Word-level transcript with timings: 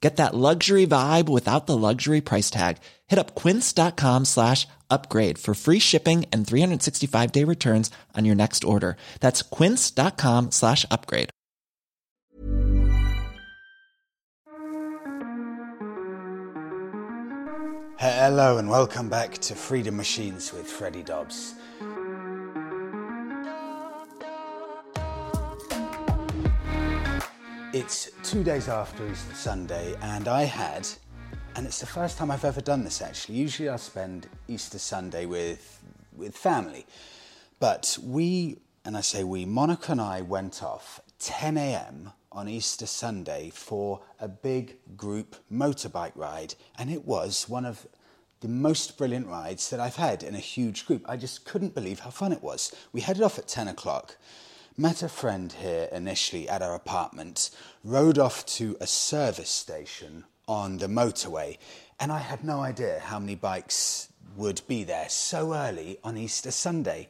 Get 0.00 0.16
that 0.18 0.34
luxury 0.34 0.86
vibe 0.86 1.28
without 1.28 1.66
the 1.66 1.76
luxury 1.76 2.20
price 2.20 2.50
tag. 2.50 2.76
Hit 3.06 3.18
up 3.18 3.34
quince.com 3.34 4.26
slash 4.26 4.68
upgrade 4.90 5.38
for 5.38 5.54
free 5.54 5.78
shipping 5.80 6.26
and 6.32 6.46
365 6.46 7.32
day 7.32 7.44
returns 7.44 7.90
on 8.14 8.24
your 8.24 8.34
next 8.34 8.62
order. 8.64 8.96
That's 9.20 9.42
quince.com 9.42 10.50
slash 10.50 10.84
upgrade. 10.90 11.30
Hello 17.98 18.58
and 18.58 18.68
welcome 18.68 19.08
back 19.08 19.38
to 19.38 19.54
Freedom 19.54 19.96
Machines 19.96 20.52
with 20.52 20.66
Freddie 20.66 21.02
Dobbs. 21.02 21.54
It's 27.78 28.10
two 28.22 28.42
days 28.42 28.70
after 28.70 29.06
Easter 29.06 29.34
Sunday, 29.34 29.94
and 30.00 30.28
I 30.28 30.44
had, 30.44 30.88
and 31.54 31.66
it's 31.66 31.78
the 31.78 31.84
first 31.84 32.16
time 32.16 32.30
I've 32.30 32.46
ever 32.46 32.62
done 32.62 32.84
this 32.84 33.02
actually. 33.02 33.36
Usually 33.36 33.68
I 33.68 33.76
spend 33.76 34.28
Easter 34.48 34.78
Sunday 34.78 35.26
with, 35.26 35.82
with 36.16 36.34
family, 36.34 36.86
but 37.60 37.98
we, 38.02 38.56
and 38.86 38.96
I 38.96 39.02
say 39.02 39.24
we, 39.24 39.44
Monica 39.44 39.92
and 39.92 40.00
I 40.00 40.22
went 40.22 40.62
off 40.62 41.02
10 41.18 41.58
a.m. 41.58 42.12
on 42.32 42.48
Easter 42.48 42.86
Sunday 42.86 43.50
for 43.52 44.00
a 44.18 44.26
big 44.26 44.78
group 44.96 45.36
motorbike 45.52 46.12
ride, 46.14 46.54
and 46.78 46.90
it 46.90 47.04
was 47.04 47.46
one 47.46 47.66
of 47.66 47.86
the 48.40 48.48
most 48.48 48.96
brilliant 48.96 49.26
rides 49.26 49.68
that 49.68 49.80
I've 49.80 49.96
had 49.96 50.22
in 50.22 50.34
a 50.34 50.38
huge 50.38 50.86
group. 50.86 51.04
I 51.06 51.18
just 51.18 51.44
couldn't 51.44 51.74
believe 51.74 52.00
how 52.00 52.10
fun 52.10 52.32
it 52.32 52.42
was. 52.42 52.74
We 52.94 53.02
headed 53.02 53.22
off 53.22 53.38
at 53.38 53.48
10 53.48 53.68
o'clock 53.68 54.16
met 54.78 55.02
a 55.02 55.08
friend 55.08 55.52
here 55.54 55.88
initially 55.90 56.46
at 56.48 56.60
our 56.60 56.74
apartment, 56.74 57.50
rode 57.82 58.18
off 58.18 58.44
to 58.44 58.76
a 58.78 58.86
service 58.86 59.48
station 59.48 60.24
on 60.46 60.76
the 60.76 60.86
motorway, 60.86 61.56
and 61.98 62.12
I 62.12 62.18
had 62.18 62.44
no 62.44 62.60
idea 62.60 63.00
how 63.02 63.18
many 63.18 63.36
bikes 63.36 64.12
would 64.36 64.60
be 64.68 64.84
there 64.84 65.08
so 65.08 65.54
early 65.54 65.98
on 66.04 66.18
Easter 66.18 66.50
Sunday. 66.50 67.08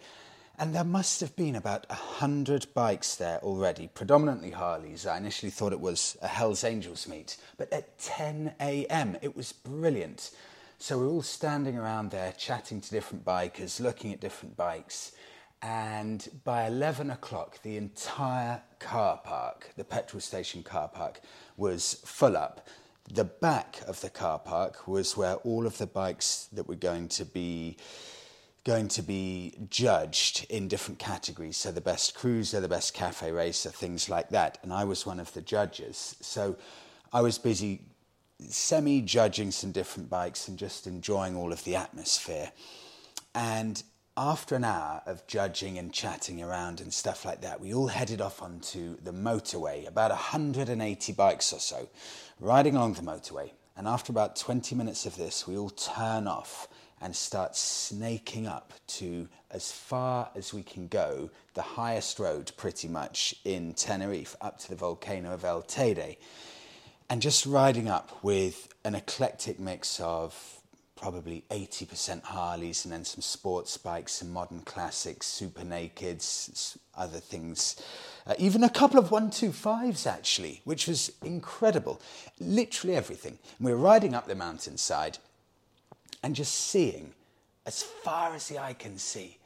And 0.58 0.74
there 0.74 0.84
must 0.84 1.20
have 1.20 1.34
been 1.34 1.56
about 1.56 1.86
a 1.90 1.94
hundred 1.94 2.68
bikes 2.72 3.16
there 3.16 3.40
already, 3.42 3.88
predominantly 3.92 4.52
Harleys. 4.52 5.04
I 5.04 5.18
initially 5.18 5.50
thought 5.50 5.72
it 5.72 5.80
was 5.80 6.16
a 6.22 6.28
Hells 6.28 6.62
Angels 6.62 7.08
meet, 7.08 7.36
but 7.58 7.70
at 7.72 7.98
10 7.98 8.54
a.m. 8.60 9.18
it 9.20 9.36
was 9.36 9.52
brilliant. 9.52 10.30
So 10.78 10.98
we're 10.98 11.08
all 11.08 11.22
standing 11.22 11.76
around 11.76 12.10
there 12.10 12.32
chatting 12.38 12.80
to 12.80 12.90
different 12.90 13.24
bikers, 13.24 13.80
looking 13.80 14.12
at 14.12 14.20
different 14.20 14.56
bikes 14.56 15.12
and 15.62 16.28
by 16.44 16.66
11 16.66 17.10
o'clock, 17.10 17.62
the 17.62 17.76
entire 17.76 18.62
car 18.78 19.20
park, 19.24 19.70
the 19.76 19.84
petrol 19.84 20.20
station 20.20 20.62
car 20.62 20.88
park, 20.88 21.20
was 21.56 21.94
full 22.04 22.36
up. 22.36 22.66
The 23.12 23.24
back 23.24 23.80
of 23.86 24.00
the 24.00 24.10
car 24.10 24.38
park 24.38 24.86
was 24.86 25.16
where 25.16 25.34
all 25.36 25.66
of 25.66 25.78
the 25.78 25.86
bikes 25.86 26.48
that 26.52 26.68
were 26.68 26.74
going 26.74 27.08
to 27.08 27.24
be 27.24 27.76
going 28.64 28.88
to 28.88 29.00
be 29.00 29.54
judged 29.70 30.44
in 30.50 30.66
different 30.66 30.98
categories. 30.98 31.56
So 31.56 31.70
the 31.70 31.80
best 31.80 32.16
cruiser, 32.16 32.60
the 32.60 32.68
best 32.68 32.94
cafe 32.94 33.30
racer, 33.30 33.70
things 33.70 34.08
like 34.08 34.30
that. 34.30 34.58
And 34.64 34.72
I 34.72 34.82
was 34.82 35.06
one 35.06 35.20
of 35.20 35.32
the 35.34 35.40
judges. 35.40 36.16
So 36.20 36.56
I 37.12 37.20
was 37.20 37.38
busy 37.38 37.82
semi 38.40 39.02
judging 39.02 39.52
some 39.52 39.70
different 39.70 40.10
bikes 40.10 40.48
and 40.48 40.58
just 40.58 40.88
enjoying 40.88 41.36
all 41.36 41.52
of 41.52 41.62
the 41.62 41.76
atmosphere. 41.76 42.50
And 43.36 43.80
after 44.16 44.54
an 44.54 44.64
hour 44.64 45.02
of 45.04 45.26
judging 45.26 45.76
and 45.76 45.92
chatting 45.92 46.42
around 46.42 46.80
and 46.80 46.92
stuff 46.92 47.24
like 47.24 47.42
that, 47.42 47.60
we 47.60 47.74
all 47.74 47.88
headed 47.88 48.20
off 48.20 48.40
onto 48.40 48.96
the 49.02 49.12
motorway, 49.12 49.86
about 49.86 50.10
180 50.10 51.12
bikes 51.12 51.52
or 51.52 51.60
so, 51.60 51.88
riding 52.40 52.76
along 52.76 52.94
the 52.94 53.02
motorway. 53.02 53.50
And 53.76 53.86
after 53.86 54.10
about 54.10 54.36
20 54.36 54.74
minutes 54.74 55.04
of 55.04 55.16
this, 55.16 55.46
we 55.46 55.58
all 55.58 55.68
turn 55.68 56.26
off 56.26 56.66
and 57.00 57.14
start 57.14 57.54
snaking 57.54 58.46
up 58.46 58.72
to 58.86 59.28
as 59.50 59.70
far 59.70 60.30
as 60.34 60.54
we 60.54 60.62
can 60.62 60.88
go, 60.88 61.30
the 61.52 61.62
highest 61.62 62.18
road 62.18 62.50
pretty 62.56 62.88
much 62.88 63.34
in 63.44 63.74
Tenerife, 63.74 64.34
up 64.40 64.58
to 64.60 64.70
the 64.70 64.76
volcano 64.76 65.34
of 65.34 65.44
El 65.44 65.62
Teide. 65.62 66.16
And 67.10 67.20
just 67.20 67.44
riding 67.44 67.88
up 67.88 68.24
with 68.24 68.74
an 68.82 68.94
eclectic 68.94 69.60
mix 69.60 70.00
of 70.00 70.55
probably 70.96 71.44
80% 71.50 72.24
Harleys 72.24 72.84
and 72.84 72.92
then 72.92 73.04
some 73.04 73.20
sports 73.20 73.76
bikes, 73.76 74.12
some 74.12 74.32
modern 74.32 74.60
classics, 74.60 75.26
super 75.26 75.62
nakeds, 75.62 76.76
other 76.96 77.18
things. 77.18 77.80
Uh, 78.26 78.34
even 78.38 78.64
a 78.64 78.70
couple 78.70 78.98
of 78.98 79.10
125s 79.10 80.06
actually, 80.06 80.62
which 80.64 80.88
was 80.88 81.12
incredible. 81.22 82.00
Literally 82.40 82.96
everything. 82.96 83.38
And 83.58 83.66
we 83.66 83.72
were 83.72 83.78
riding 83.78 84.14
up 84.14 84.26
the 84.26 84.34
mountainside 84.34 85.18
and 86.22 86.34
just 86.34 86.54
seeing, 86.54 87.12
as 87.66 87.82
far 87.82 88.34
as 88.34 88.48
the 88.48 88.58
eye 88.58 88.72
can 88.72 88.98
see, 88.98 89.38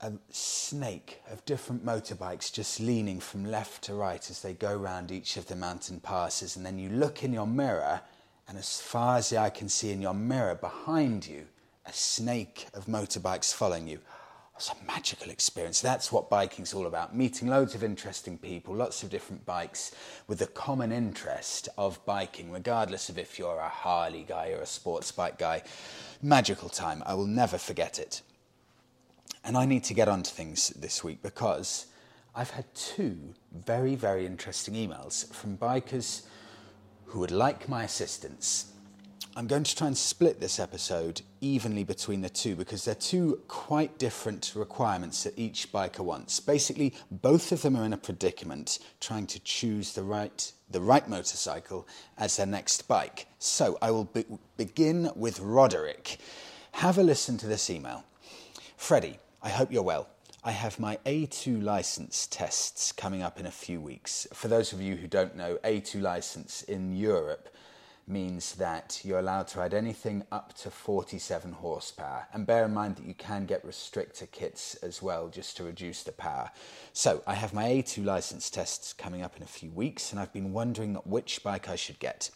a 0.00 0.12
snake 0.30 1.20
of 1.30 1.44
different 1.44 1.84
motorbikes 1.86 2.52
just 2.52 2.80
leaning 2.80 3.20
from 3.20 3.44
left 3.44 3.84
to 3.84 3.94
right 3.94 4.30
as 4.30 4.42
they 4.42 4.52
go 4.52 4.74
round 4.74 5.12
each 5.12 5.36
of 5.36 5.46
the 5.46 5.54
mountain 5.54 6.00
passes. 6.00 6.56
And 6.56 6.66
then 6.66 6.78
you 6.78 6.88
look 6.88 7.22
in 7.22 7.32
your 7.32 7.46
mirror 7.46 8.00
and 8.48 8.58
as 8.58 8.80
far 8.80 9.18
as 9.18 9.30
the 9.30 9.38
eye 9.38 9.50
can 9.50 9.68
see 9.68 9.90
in 9.90 10.02
your 10.02 10.14
mirror 10.14 10.54
behind 10.54 11.26
you, 11.26 11.46
a 11.86 11.92
snake 11.92 12.66
of 12.74 12.86
motorbikes 12.86 13.52
following 13.52 13.88
you. 13.88 13.98
It's 14.56 14.70
a 14.70 14.84
magical 14.86 15.30
experience. 15.30 15.80
That's 15.80 16.12
what 16.12 16.30
biking's 16.30 16.72
all 16.72 16.86
about. 16.86 17.16
Meeting 17.16 17.48
loads 17.48 17.74
of 17.74 17.82
interesting 17.82 18.38
people, 18.38 18.74
lots 18.74 19.02
of 19.02 19.10
different 19.10 19.44
bikes 19.44 19.92
with 20.28 20.38
the 20.38 20.46
common 20.46 20.92
interest 20.92 21.68
of 21.76 22.04
biking, 22.04 22.52
regardless 22.52 23.08
of 23.08 23.18
if 23.18 23.38
you're 23.38 23.58
a 23.58 23.68
Harley 23.68 24.24
guy 24.28 24.50
or 24.50 24.60
a 24.60 24.66
sports 24.66 25.10
bike 25.10 25.38
guy. 25.38 25.62
Magical 26.22 26.68
time. 26.68 27.02
I 27.06 27.14
will 27.14 27.26
never 27.26 27.58
forget 27.58 27.98
it. 27.98 28.22
And 29.44 29.56
I 29.56 29.64
need 29.64 29.82
to 29.84 29.94
get 29.94 30.06
on 30.06 30.22
to 30.22 30.30
things 30.30 30.68
this 30.68 31.02
week 31.02 31.22
because 31.22 31.86
I've 32.34 32.50
had 32.50 32.72
two 32.74 33.34
very, 33.52 33.96
very 33.96 34.26
interesting 34.26 34.74
emails 34.74 35.32
from 35.32 35.58
bikers 35.58 36.22
who 37.12 37.18
would 37.18 37.30
like 37.30 37.68
my 37.68 37.84
assistance. 37.84 38.72
I'm 39.36 39.46
going 39.46 39.64
to 39.64 39.76
try 39.76 39.86
and 39.86 39.96
split 39.96 40.40
this 40.40 40.58
episode 40.58 41.20
evenly 41.42 41.84
between 41.84 42.22
the 42.22 42.30
two 42.30 42.56
because 42.56 42.86
they're 42.86 42.94
two 42.94 43.38
quite 43.48 43.98
different 43.98 44.54
requirements 44.56 45.22
that 45.24 45.38
each 45.38 45.70
biker 45.70 46.00
wants. 46.00 46.40
Basically, 46.40 46.94
both 47.10 47.52
of 47.52 47.60
them 47.60 47.76
are 47.76 47.84
in 47.84 47.92
a 47.92 47.98
predicament 47.98 48.78
trying 48.98 49.26
to 49.26 49.38
choose 49.40 49.92
the 49.92 50.02
right, 50.02 50.50
the 50.70 50.80
right 50.80 51.06
motorcycle 51.06 51.86
as 52.16 52.38
their 52.38 52.46
next 52.46 52.88
bike. 52.88 53.26
So 53.38 53.76
I 53.82 53.90
will 53.90 54.04
be- 54.04 54.24
begin 54.56 55.10
with 55.14 55.38
Roderick. 55.38 56.16
Have 56.72 56.96
a 56.96 57.02
listen 57.02 57.36
to 57.38 57.46
this 57.46 57.68
email. 57.68 58.04
Freddie, 58.78 59.18
I 59.42 59.50
hope 59.50 59.70
you're 59.70 59.82
well. 59.82 60.08
I 60.44 60.50
have 60.50 60.80
my 60.80 60.98
A2 61.06 61.62
license 61.62 62.26
tests 62.26 62.90
coming 62.90 63.22
up 63.22 63.38
in 63.38 63.46
a 63.46 63.50
few 63.52 63.80
weeks. 63.80 64.26
For 64.32 64.48
those 64.48 64.72
of 64.72 64.80
you 64.80 64.96
who 64.96 65.06
don't 65.06 65.36
know, 65.36 65.56
A2 65.62 66.02
license 66.02 66.64
in 66.64 66.96
Europe 66.96 67.48
means 68.08 68.56
that 68.56 69.00
you're 69.04 69.20
allowed 69.20 69.46
to 69.48 69.60
ride 69.60 69.72
anything 69.72 70.24
up 70.32 70.52
to 70.54 70.68
47 70.68 71.52
horsepower. 71.52 72.26
And 72.32 72.44
bear 72.44 72.64
in 72.64 72.74
mind 72.74 72.96
that 72.96 73.06
you 73.06 73.14
can 73.14 73.46
get 73.46 73.64
restrictor 73.64 74.28
kits 74.32 74.74
as 74.82 75.00
well 75.00 75.28
just 75.28 75.56
to 75.58 75.64
reduce 75.64 76.02
the 76.02 76.10
power. 76.10 76.50
So 76.92 77.22
I 77.24 77.34
have 77.34 77.54
my 77.54 77.66
A2 77.66 78.04
license 78.04 78.50
tests 78.50 78.92
coming 78.92 79.22
up 79.22 79.36
in 79.36 79.44
a 79.44 79.46
few 79.46 79.70
weeks, 79.70 80.10
and 80.10 80.18
I've 80.18 80.32
been 80.32 80.52
wondering 80.52 80.96
which 81.04 81.44
bike 81.44 81.68
I 81.68 81.76
should 81.76 82.00
get. 82.00 82.30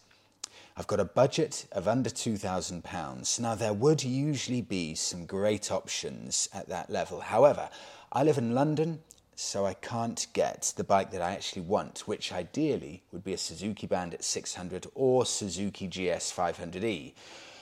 I've 0.77 0.87
got 0.87 0.99
a 0.99 1.05
budget 1.05 1.65
of 1.71 1.87
under 1.87 2.11
£2,000. 2.11 3.39
Now, 3.39 3.55
there 3.55 3.73
would 3.73 4.03
usually 4.03 4.61
be 4.61 4.93
some 4.93 5.25
great 5.25 5.71
options 5.71 6.47
at 6.53 6.69
that 6.69 6.91
level. 6.91 7.19
However, 7.19 7.67
I 8.17 8.23
live 8.23 8.39
in 8.39 8.55
London, 8.55 9.03
so 9.35 9.67
I 9.67 9.75
can't 9.75 10.25
get 10.33 10.73
the 10.75 10.83
bike 10.83 11.11
that 11.11 11.21
I 11.21 11.33
actually 11.33 11.61
want, 11.61 12.07
which 12.07 12.33
ideally 12.33 13.03
would 13.11 13.23
be 13.23 13.33
a 13.33 13.37
Suzuki 13.37 13.85
Bandit 13.85 14.23
600 14.23 14.87
or 14.95 15.23
Suzuki 15.23 15.87
GS 15.87 16.33
500e, 16.35 17.13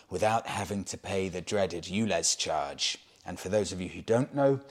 without 0.10 0.48
having 0.48 0.86
to 0.86 0.98
pay 0.98 1.28
the 1.28 1.42
dreaded 1.42 1.90
ULEZ 1.90 2.38
charge. 2.38 3.00
And 3.26 3.38
for 3.38 3.50
those 3.50 3.74
of 3.74 3.82
you 3.82 3.90
who 3.90 4.02
don't 4.02 4.34
know, 4.34 4.62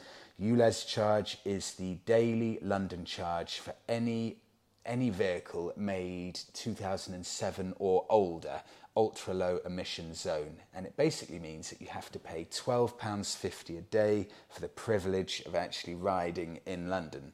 ULEZ 0.41 0.87
charge 0.87 1.37
is 1.45 1.75
the 1.75 1.97
daily 2.07 2.59
London 2.63 3.05
charge 3.05 3.59
for 3.59 3.75
any 3.87 4.39
any 4.87 5.11
vehicle 5.11 5.73
made 5.77 6.39
2007 6.53 7.75
or 7.79 8.07
older 8.09 8.63
ultra 8.97 9.35
low 9.35 9.61
emission 9.65 10.15
zone. 10.15 10.57
And 10.75 10.87
it 10.87 10.97
basically 10.97 11.39
means 11.39 11.71
that 11.71 11.81
you 11.81 11.89
have 11.89 12.11
to 12.13 12.19
pay 12.19 12.47
£12.50 12.51 13.79
a 13.79 13.83
day 13.83 14.29
for 14.49 14.61
the 14.61 14.69
privilege 14.69 15.43
of 15.47 15.55
actually 15.55 15.95
riding 15.95 16.61
in 16.67 16.89
London. 16.89 17.33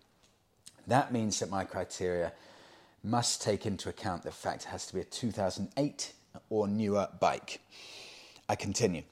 That 0.86 1.12
means 1.12 1.38
that 1.40 1.50
my 1.50 1.64
criteria 1.64 2.32
must 3.02 3.42
take 3.42 3.66
into 3.66 3.88
account 3.88 4.22
the 4.22 4.30
fact 4.30 4.64
it 4.64 4.68
has 4.68 4.86
to 4.86 4.94
be 4.94 5.00
a 5.00 5.04
2008 5.04 6.12
or 6.48 6.68
newer 6.68 7.08
bike. 7.18 7.60
I 8.48 8.56
continue. 8.56 9.02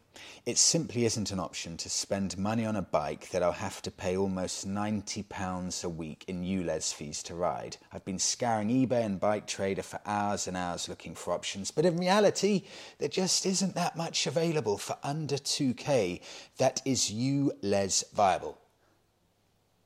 It 0.47 0.59
simply 0.59 1.05
isn't 1.05 1.31
an 1.31 1.41
option 1.41 1.77
to 1.77 1.91
spend 1.91 2.39
money 2.39 2.65
on 2.65 2.77
a 2.77 2.83
bike 2.83 3.31
that 3.31 3.43
I'll 3.43 3.53
have 3.53 3.83
to 3.83 3.91
pay 3.91 4.17
almost 4.17 4.67
£90 4.67 5.85
a 5.85 5.89
week 5.89 6.25
in 6.27 6.43
ULEZ 6.43 6.95
fees 6.95 7.23
to 7.25 7.35
ride. 7.35 7.77
I've 7.93 8.05
been 8.05 8.19
scouring 8.19 8.69
eBay 8.69 9.05
and 9.05 9.21
Bike 9.21 9.47
Trader 9.47 9.83
for 9.83 10.01
hours 10.07 10.47
and 10.47 10.57
hours 10.57 10.89
looking 10.89 11.15
for 11.15 11.33
options, 11.33 11.71
but 11.71 11.85
in 11.85 11.97
reality, 11.97 12.63
there 12.99 13.09
just 13.09 13.45
isn't 13.45 13.75
that 13.75 13.97
much 13.97 14.27
available 14.27 14.79
for 14.79 14.97
under 15.03 15.37
2k 15.37 16.21
that 16.57 16.81
is 16.85 17.11
ULEZ 17.11 18.13
viable. 18.13 18.59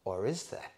Or 0.04 0.26
is 0.26 0.44
there? 0.44 0.72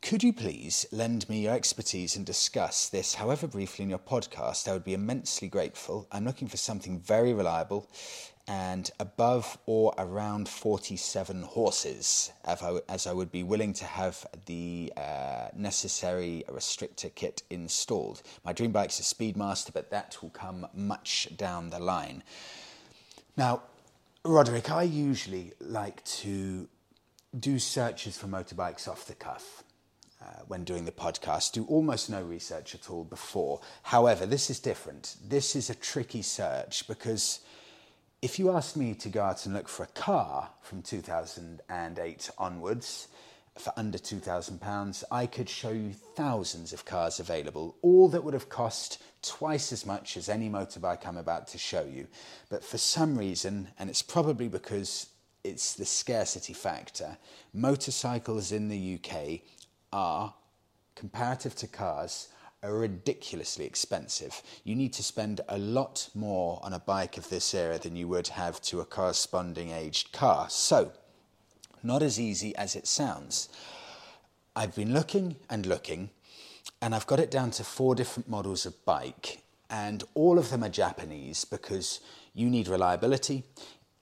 Could 0.00 0.22
you 0.22 0.32
please 0.32 0.86
lend 0.90 1.28
me 1.28 1.42
your 1.42 1.54
expertise 1.54 2.16
and 2.16 2.24
discuss 2.24 2.88
this, 2.88 3.14
however 3.14 3.46
briefly, 3.46 3.82
in 3.82 3.90
your 3.90 3.98
podcast? 3.98 4.66
I 4.66 4.72
would 4.72 4.84
be 4.84 4.94
immensely 4.94 5.48
grateful. 5.48 6.06
I'm 6.10 6.24
looking 6.24 6.48
for 6.48 6.56
something 6.56 6.98
very 7.00 7.34
reliable 7.34 7.90
and 8.46 8.90
above 8.98 9.58
or 9.66 9.92
around 9.98 10.48
47 10.48 11.42
horses, 11.42 12.32
as 12.44 13.06
I 13.06 13.12
would 13.12 13.30
be 13.30 13.42
willing 13.42 13.74
to 13.74 13.84
have 13.84 14.26
the 14.46 14.90
uh, 14.96 15.48
necessary 15.54 16.44
restrictor 16.48 17.14
kit 17.14 17.42
installed. 17.50 18.22
My 18.44 18.54
dream 18.54 18.72
bike 18.72 18.88
is 18.88 19.00
a 19.00 19.02
Speedmaster, 19.02 19.74
but 19.74 19.90
that 19.90 20.16
will 20.22 20.30
come 20.30 20.66
much 20.72 21.28
down 21.36 21.68
the 21.68 21.80
line. 21.80 22.22
Now, 23.36 23.64
Roderick, 24.24 24.70
I 24.70 24.84
usually 24.84 25.52
like 25.60 26.02
to 26.04 26.68
do 27.38 27.58
searches 27.58 28.16
for 28.16 28.28
motorbikes 28.28 28.88
off 28.88 29.04
the 29.04 29.14
cuff. 29.14 29.64
Uh, 30.20 30.42
when 30.48 30.64
doing 30.64 30.84
the 30.84 30.90
podcast, 30.90 31.52
do 31.52 31.64
almost 31.66 32.10
no 32.10 32.20
research 32.20 32.74
at 32.74 32.90
all 32.90 33.04
before. 33.04 33.60
However, 33.84 34.26
this 34.26 34.50
is 34.50 34.58
different. 34.58 35.14
This 35.24 35.54
is 35.54 35.70
a 35.70 35.76
tricky 35.76 36.22
search 36.22 36.88
because 36.88 37.38
if 38.20 38.36
you 38.38 38.50
asked 38.50 38.76
me 38.76 38.94
to 38.94 39.08
go 39.08 39.22
out 39.22 39.46
and 39.46 39.54
look 39.54 39.68
for 39.68 39.84
a 39.84 39.88
car 39.88 40.50
from 40.60 40.82
2008 40.82 42.30
onwards 42.36 43.06
for 43.56 43.72
under 43.76 43.98
£2,000, 43.98 45.04
I 45.10 45.26
could 45.26 45.48
show 45.48 45.70
you 45.70 45.92
thousands 45.92 46.72
of 46.72 46.84
cars 46.84 47.20
available, 47.20 47.76
all 47.82 48.08
that 48.08 48.24
would 48.24 48.34
have 48.34 48.48
cost 48.48 49.00
twice 49.22 49.72
as 49.72 49.86
much 49.86 50.16
as 50.16 50.28
any 50.28 50.48
motorbike 50.48 51.06
I'm 51.06 51.16
about 51.16 51.46
to 51.48 51.58
show 51.58 51.84
you. 51.84 52.08
But 52.50 52.64
for 52.64 52.78
some 52.78 53.16
reason, 53.16 53.68
and 53.78 53.88
it's 53.88 54.02
probably 54.02 54.48
because 54.48 55.08
it's 55.44 55.74
the 55.74 55.84
scarcity 55.84 56.52
factor, 56.52 57.18
motorcycles 57.52 58.52
in 58.52 58.68
the 58.68 58.98
UK 59.00 59.40
are, 59.92 60.34
comparative 60.94 61.54
to 61.56 61.66
cars, 61.66 62.28
are 62.62 62.74
ridiculously 62.74 63.64
expensive. 63.64 64.42
You 64.64 64.74
need 64.74 64.92
to 64.94 65.02
spend 65.02 65.40
a 65.48 65.58
lot 65.58 66.08
more 66.14 66.58
on 66.62 66.72
a 66.72 66.80
bike 66.80 67.16
of 67.16 67.28
this 67.28 67.54
era 67.54 67.78
than 67.78 67.96
you 67.96 68.08
would 68.08 68.28
have 68.28 68.60
to 68.62 68.80
a 68.80 68.84
corresponding 68.84 69.70
aged 69.70 70.12
car. 70.12 70.50
So, 70.50 70.92
not 71.82 72.02
as 72.02 72.18
easy 72.18 72.54
as 72.56 72.74
it 72.74 72.86
sounds. 72.86 73.48
I've 74.56 74.74
been 74.74 74.92
looking 74.92 75.36
and 75.48 75.66
looking, 75.66 76.10
and 76.82 76.94
I've 76.94 77.06
got 77.06 77.20
it 77.20 77.30
down 77.30 77.52
to 77.52 77.64
four 77.64 77.94
different 77.94 78.28
models 78.28 78.66
of 78.66 78.84
bike, 78.84 79.42
and 79.70 80.02
all 80.14 80.38
of 80.38 80.50
them 80.50 80.64
are 80.64 80.68
Japanese 80.68 81.44
because 81.44 82.00
you 82.34 82.50
need 82.50 82.66
reliability 82.66 83.44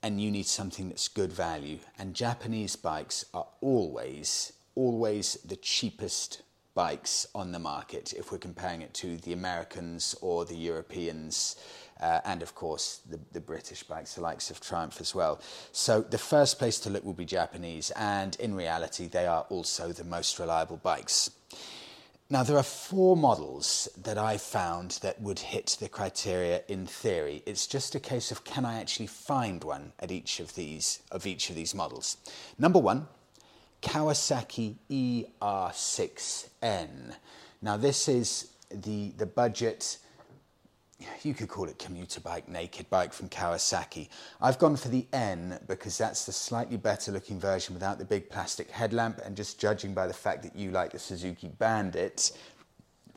and 0.01 0.21
you 0.21 0.31
need 0.31 0.45
something 0.45 0.89
that's 0.89 1.07
good 1.07 1.33
value. 1.33 1.79
And 1.97 2.13
Japanese 2.13 2.75
bikes 2.75 3.25
are 3.33 3.47
always, 3.61 4.53
always 4.77 5.33
the 5.43 5.55
cheapest 5.55 6.43
bikes 6.75 7.25
on 7.33 7.51
the 7.51 7.57
market 7.57 8.13
if 8.13 8.31
we're 8.31 8.37
comparing 8.37 8.83
it 8.83 8.93
to 8.93 9.17
the 9.17 9.33
Americans 9.33 10.15
or 10.21 10.45
the 10.45 10.55
Europeans. 10.55 11.55
Uh, 11.99 12.21
and 12.23 12.43
of 12.43 12.53
course, 12.53 13.01
the, 13.09 13.19
the, 13.31 13.41
British 13.41 13.81
bikes, 13.81 14.13
the 14.13 14.21
likes 14.21 14.51
of 14.51 14.61
Triumph 14.61 15.01
as 15.01 15.15
well. 15.15 15.41
So, 15.71 16.01
the 16.01 16.19
first 16.19 16.59
place 16.59 16.79
to 16.81 16.91
look 16.91 17.03
will 17.03 17.13
be 17.13 17.25
Japanese, 17.25 17.89
and 17.95 18.35
in 18.35 18.53
reality, 18.53 19.07
they 19.07 19.25
are 19.25 19.47
also 19.49 19.91
the 19.91 20.03
most 20.03 20.37
reliable 20.37 20.77
bikes. 20.77 21.31
Now, 22.29 22.43
there 22.43 22.57
are 22.57 22.63
four 22.63 23.17
models 23.17 23.89
that 24.03 24.19
I 24.19 24.37
found 24.37 24.99
that 25.01 25.19
would 25.19 25.39
hit 25.39 25.77
the 25.79 25.89
criteria 25.89 26.61
in 26.67 26.85
theory. 26.85 27.41
It's 27.47 27.65
just 27.65 27.95
a 27.95 27.99
case 27.99 28.29
of 28.29 28.43
can 28.43 28.65
I 28.65 28.79
actually 28.79 29.07
find 29.07 29.63
one 29.63 29.93
at 29.99 30.11
each 30.11 30.39
of 30.39 30.53
these 30.53 31.01
of 31.11 31.25
each 31.25 31.49
of 31.49 31.55
these 31.55 31.73
models. 31.73 32.17
Number 32.59 32.79
one 32.79 33.07
Kawasaki 33.81 34.75
ER6N. 34.89 37.15
Now, 37.61 37.77
this 37.77 38.07
is 38.07 38.51
the, 38.69 39.11
the 39.17 39.25
budget, 39.25 39.97
you 41.23 41.33
could 41.33 41.47
call 41.47 41.65
it 41.65 41.79
commuter 41.79 42.19
bike, 42.19 42.49
naked 42.49 42.89
bike 42.89 43.13
from 43.13 43.29
Kawasaki. 43.29 44.09
I've 44.41 44.59
gone 44.59 44.75
for 44.75 44.89
the 44.89 45.05
N 45.13 45.59
because 45.67 45.97
that's 45.97 46.25
the 46.25 46.31
slightly 46.31 46.77
better 46.77 47.11
looking 47.11 47.39
version 47.39 47.73
without 47.73 47.99
the 47.99 48.05
big 48.05 48.29
plastic 48.29 48.71
headlamp, 48.71 49.21
and 49.23 49.35
just 49.35 49.59
judging 49.59 49.93
by 49.93 50.07
the 50.07 50.13
fact 50.13 50.43
that 50.43 50.55
you 50.55 50.71
like 50.71 50.91
the 50.91 50.99
Suzuki 50.99 51.47
Bandit, 51.47 52.31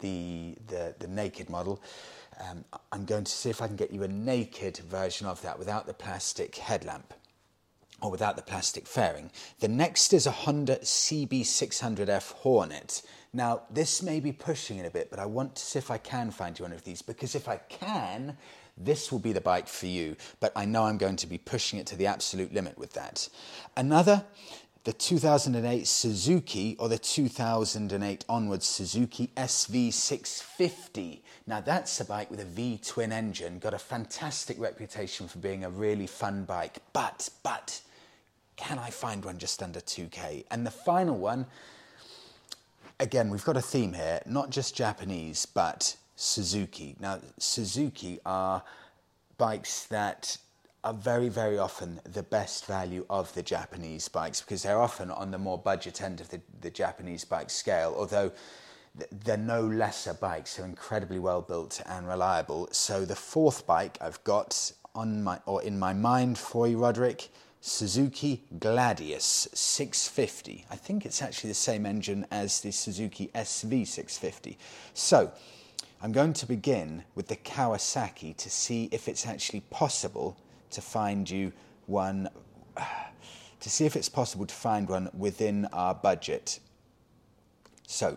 the, 0.00 0.56
the, 0.68 0.94
the 0.98 1.08
naked 1.08 1.50
model. 1.50 1.82
Um, 2.48 2.64
I'm 2.92 3.04
going 3.04 3.24
to 3.24 3.32
see 3.32 3.50
if 3.50 3.60
I 3.60 3.66
can 3.66 3.76
get 3.76 3.90
you 3.90 4.02
a 4.02 4.08
naked 4.08 4.78
version 4.78 5.26
of 5.26 5.42
that 5.42 5.58
without 5.58 5.86
the 5.86 5.92
plastic 5.92 6.56
headlamp 6.56 7.12
or 8.02 8.10
without 8.10 8.36
the 8.36 8.42
plastic 8.42 8.86
fairing. 8.86 9.30
The 9.60 9.68
next 9.68 10.12
is 10.12 10.26
a 10.26 10.30
Honda 10.30 10.76
CB600F 10.76 12.32
Hornet. 12.32 13.02
Now, 13.32 13.62
this 13.70 14.02
may 14.02 14.18
be 14.20 14.32
pushing 14.32 14.78
it 14.78 14.86
a 14.86 14.90
bit, 14.90 15.10
but 15.10 15.18
I 15.18 15.26
want 15.26 15.54
to 15.56 15.62
see 15.62 15.78
if 15.78 15.90
I 15.90 15.98
can 15.98 16.30
find 16.30 16.58
you 16.58 16.64
one 16.64 16.72
of 16.72 16.84
these 16.84 17.02
because 17.02 17.34
if 17.34 17.48
I 17.48 17.58
can, 17.68 18.36
this 18.76 19.12
will 19.12 19.18
be 19.18 19.32
the 19.32 19.40
bike 19.40 19.68
for 19.68 19.86
you. 19.86 20.16
But 20.40 20.52
I 20.56 20.64
know 20.64 20.84
I'm 20.84 20.98
going 20.98 21.16
to 21.16 21.26
be 21.26 21.38
pushing 21.38 21.78
it 21.78 21.86
to 21.88 21.96
the 21.96 22.06
absolute 22.06 22.52
limit 22.52 22.76
with 22.76 22.92
that. 22.94 23.28
Another, 23.76 24.24
the 24.84 24.92
2008 24.94 25.86
Suzuki 25.86 26.74
or 26.78 26.88
the 26.88 26.98
2008 26.98 28.24
onwards 28.28 28.66
Suzuki 28.66 29.30
SV650. 29.36 31.20
Now, 31.46 31.60
that's 31.60 32.00
a 32.00 32.04
bike 32.04 32.30
with 32.30 32.40
a 32.40 32.46
V 32.46 32.80
twin 32.84 33.12
engine, 33.12 33.58
got 33.58 33.74
a 33.74 33.78
fantastic 33.78 34.58
reputation 34.58 35.28
for 35.28 35.38
being 35.38 35.64
a 35.64 35.70
really 35.70 36.06
fun 36.06 36.44
bike. 36.44 36.78
But, 36.92 37.28
but, 37.42 37.82
can 38.60 38.78
I 38.78 38.90
find 38.90 39.24
one 39.24 39.38
just 39.38 39.62
under 39.62 39.80
2K? 39.80 40.44
And 40.50 40.66
the 40.66 40.70
final 40.70 41.16
one, 41.16 41.46
again, 43.00 43.30
we've 43.30 43.44
got 43.44 43.56
a 43.56 43.62
theme 43.62 43.94
here, 43.94 44.20
not 44.26 44.50
just 44.50 44.76
Japanese, 44.76 45.46
but 45.46 45.96
Suzuki. 46.14 46.94
Now, 47.00 47.20
Suzuki 47.38 48.20
are 48.26 48.62
bikes 49.38 49.86
that 49.86 50.36
are 50.84 50.92
very, 50.92 51.30
very 51.30 51.58
often 51.58 52.00
the 52.04 52.22
best 52.22 52.66
value 52.66 53.06
of 53.08 53.32
the 53.34 53.42
Japanese 53.42 54.08
bikes 54.08 54.42
because 54.42 54.62
they're 54.62 54.80
often 54.80 55.10
on 55.10 55.30
the 55.30 55.38
more 55.38 55.58
budget 55.58 56.02
end 56.02 56.20
of 56.20 56.28
the, 56.28 56.40
the 56.60 56.70
Japanese 56.70 57.24
bike 57.24 57.48
scale, 57.48 57.94
although 57.96 58.30
they're 59.24 59.38
no 59.38 59.62
lesser 59.62 60.14
bikes. 60.14 60.56
They're 60.56 60.66
incredibly 60.66 61.18
well 61.18 61.40
built 61.40 61.80
and 61.86 62.06
reliable. 62.06 62.68
So 62.72 63.06
the 63.06 63.16
fourth 63.16 63.66
bike 63.66 63.96
I've 64.02 64.22
got 64.24 64.72
on 64.94 65.22
my 65.22 65.38
or 65.46 65.62
in 65.62 65.78
my 65.78 65.94
mind 65.94 66.36
for 66.36 66.68
you, 66.68 66.78
Roderick, 66.78 67.30
Suzuki 67.60 68.42
Gladius 68.58 69.46
650. 69.52 70.64
I 70.70 70.76
think 70.76 71.04
it's 71.04 71.20
actually 71.20 71.50
the 71.50 71.54
same 71.54 71.84
engine 71.84 72.26
as 72.30 72.60
the 72.62 72.70
Suzuki 72.70 73.30
SV 73.34 73.86
650. 73.86 74.56
So, 74.94 75.30
I'm 76.02 76.12
going 76.12 76.32
to 76.32 76.46
begin 76.46 77.04
with 77.14 77.28
the 77.28 77.36
Kawasaki 77.36 78.34
to 78.38 78.48
see 78.48 78.88
if 78.90 79.06
it's 79.08 79.26
actually 79.26 79.60
possible 79.68 80.38
to 80.70 80.80
find 80.80 81.28
you 81.28 81.52
one, 81.84 82.30
to 83.60 83.70
see 83.70 83.84
if 83.84 83.94
it's 83.94 84.08
possible 84.08 84.46
to 84.46 84.54
find 84.54 84.88
one 84.88 85.10
within 85.12 85.66
our 85.66 85.94
budget. 85.94 86.60
So, 87.86 88.16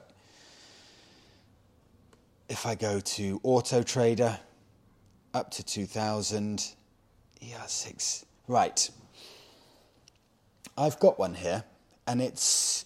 if 2.48 2.66
I 2.66 2.76
go 2.76 3.02
to 3.02 3.42
Auto 3.44 3.84
Trader, 3.84 4.40
up 5.34 5.52
to 5.52 5.64
2000, 5.64 6.76
ER6, 7.42 8.24
right. 8.48 8.90
I've 10.77 11.00
got 11.00 11.20
one 11.20 11.36
here, 11.36 11.63
and 12.08 12.22
it's 12.22 12.86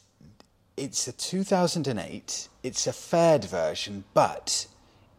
it's 0.76 1.08
a 1.08 1.12
2008. 1.12 2.50
It's 2.64 2.88
a 2.88 2.94
fared 2.94 3.46
version, 3.46 4.04
but 4.14 4.68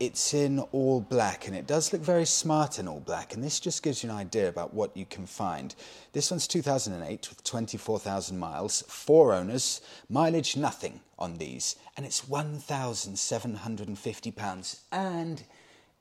it's 0.00 0.32
in 0.32 0.60
all 0.70 1.00
black 1.00 1.48
and 1.48 1.56
it 1.56 1.66
does 1.66 1.92
look 1.92 2.02
very 2.02 2.24
smart 2.24 2.78
in 2.78 2.86
all 2.86 3.00
black 3.00 3.34
and 3.34 3.42
this 3.42 3.58
just 3.58 3.82
gives 3.82 4.04
you 4.04 4.10
an 4.10 4.14
idea 4.14 4.48
about 4.48 4.72
what 4.72 4.96
you 4.96 5.04
can 5.04 5.26
find 5.26 5.74
this 6.12 6.30
one's 6.30 6.46
2008 6.46 7.28
with 7.28 7.42
24,000 7.42 8.38
miles 8.38 8.82
four 8.82 9.34
owners 9.34 9.80
mileage 10.08 10.56
nothing 10.56 11.00
on 11.18 11.38
these 11.38 11.74
and 11.96 12.06
it's 12.06 12.28
1,750 12.28 14.30
pounds 14.30 14.82
and 14.92 15.42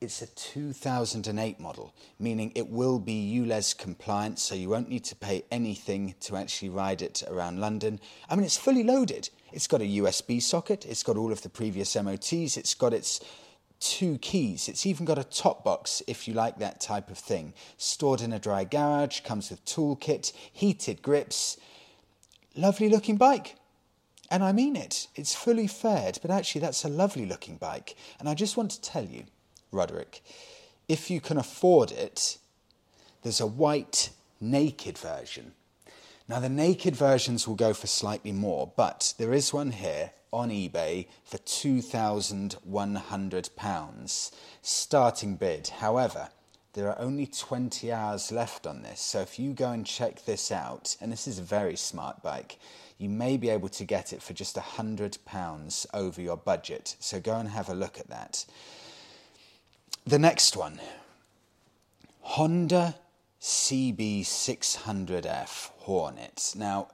it's 0.00 0.22
a 0.22 0.26
2008 0.26 1.58
model 1.58 1.92
meaning 2.20 2.52
it 2.54 2.68
will 2.68 2.98
be 2.98 3.40
ULEZ 3.40 3.76
compliant 3.76 4.38
so 4.38 4.54
you 4.54 4.68
won't 4.68 4.88
need 4.88 5.04
to 5.04 5.16
pay 5.16 5.44
anything 5.50 6.14
to 6.20 6.36
actually 6.36 6.68
ride 6.68 7.02
it 7.02 7.22
around 7.28 7.60
London 7.60 7.98
I 8.30 8.36
mean 8.36 8.44
it's 8.44 8.56
fully 8.56 8.84
loaded 8.84 9.28
it's 9.52 9.66
got 9.66 9.80
a 9.80 9.84
USB 9.84 10.40
socket 10.40 10.86
it's 10.86 11.02
got 11.02 11.16
all 11.16 11.32
of 11.32 11.42
the 11.42 11.48
previous 11.48 11.96
MOTs 11.96 12.56
it's 12.56 12.74
got 12.74 12.92
its 12.92 13.20
two 13.80 14.18
keys. 14.18 14.68
It's 14.68 14.86
even 14.86 15.04
got 15.04 15.18
a 15.18 15.24
top 15.24 15.64
box 15.64 16.02
if 16.06 16.26
you 16.26 16.34
like 16.34 16.58
that 16.58 16.80
type 16.80 17.10
of 17.10 17.18
thing. 17.18 17.54
Stored 17.76 18.20
in 18.20 18.32
a 18.32 18.38
dry 18.38 18.64
garage, 18.64 19.20
comes 19.20 19.50
with 19.50 19.64
toolkit, 19.64 20.32
heated 20.52 21.02
grips. 21.02 21.56
Lovely 22.56 22.88
looking 22.88 23.16
bike. 23.16 23.56
And 24.30 24.42
I 24.42 24.52
mean 24.52 24.76
it. 24.76 25.08
It's 25.14 25.34
fully 25.34 25.66
fared, 25.66 26.18
but 26.20 26.30
actually 26.30 26.60
that's 26.60 26.84
a 26.84 26.88
lovely 26.88 27.24
looking 27.24 27.56
bike. 27.56 27.96
And 28.18 28.28
I 28.28 28.34
just 28.34 28.56
want 28.56 28.72
to 28.72 28.80
tell 28.80 29.04
you, 29.04 29.24
Roderick, 29.70 30.22
if 30.88 31.10
you 31.10 31.20
can 31.20 31.36
afford 31.36 31.92
it, 31.92 32.38
there's 33.22 33.40
a 33.40 33.46
white 33.46 34.10
naked 34.40 34.96
version. 34.98 35.52
Now 36.28 36.40
the 36.40 36.48
naked 36.48 36.96
versions 36.96 37.48
will 37.48 37.56
go 37.56 37.74
for 37.74 37.86
slightly 37.86 38.32
more, 38.32 38.72
but 38.76 39.14
there 39.18 39.32
is 39.32 39.52
one 39.52 39.70
here 39.72 40.12
on 40.32 40.50
eBay 40.50 41.06
for 41.24 41.38
£2,100. 41.38 44.30
Starting 44.62 45.36
bid. 45.36 45.68
However, 45.68 46.28
there 46.74 46.88
are 46.88 46.98
only 46.98 47.26
20 47.26 47.90
hours 47.90 48.30
left 48.30 48.66
on 48.66 48.82
this, 48.82 49.00
so 49.00 49.20
if 49.20 49.38
you 49.38 49.54
go 49.54 49.70
and 49.70 49.86
check 49.86 50.26
this 50.26 50.52
out, 50.52 50.96
and 51.00 51.10
this 51.10 51.26
is 51.26 51.38
a 51.38 51.42
very 51.42 51.76
smart 51.76 52.22
bike, 52.22 52.58
you 52.98 53.08
may 53.08 53.38
be 53.38 53.48
able 53.48 53.70
to 53.70 53.84
get 53.84 54.12
it 54.12 54.22
for 54.22 54.34
just 54.34 54.56
£100 54.56 55.86
over 55.94 56.20
your 56.20 56.36
budget. 56.36 56.94
So 57.00 57.20
go 57.20 57.36
and 57.36 57.48
have 57.48 57.70
a 57.70 57.74
look 57.74 57.98
at 57.98 58.10
that. 58.10 58.44
The 60.08 60.18
next 60.18 60.56
one 60.56 60.80
Honda 62.22 62.96
CB600F 63.42 65.70
Hornet. 65.80 66.54
Now, 66.56 66.88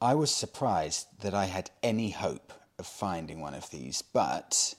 I 0.00 0.14
was 0.14 0.32
surprised 0.32 1.08
that 1.22 1.34
I 1.34 1.46
had 1.46 1.70
any 1.82 2.10
hope 2.10 2.52
of 2.78 2.86
finding 2.86 3.40
one 3.40 3.54
of 3.54 3.68
these, 3.70 4.02
but 4.02 4.76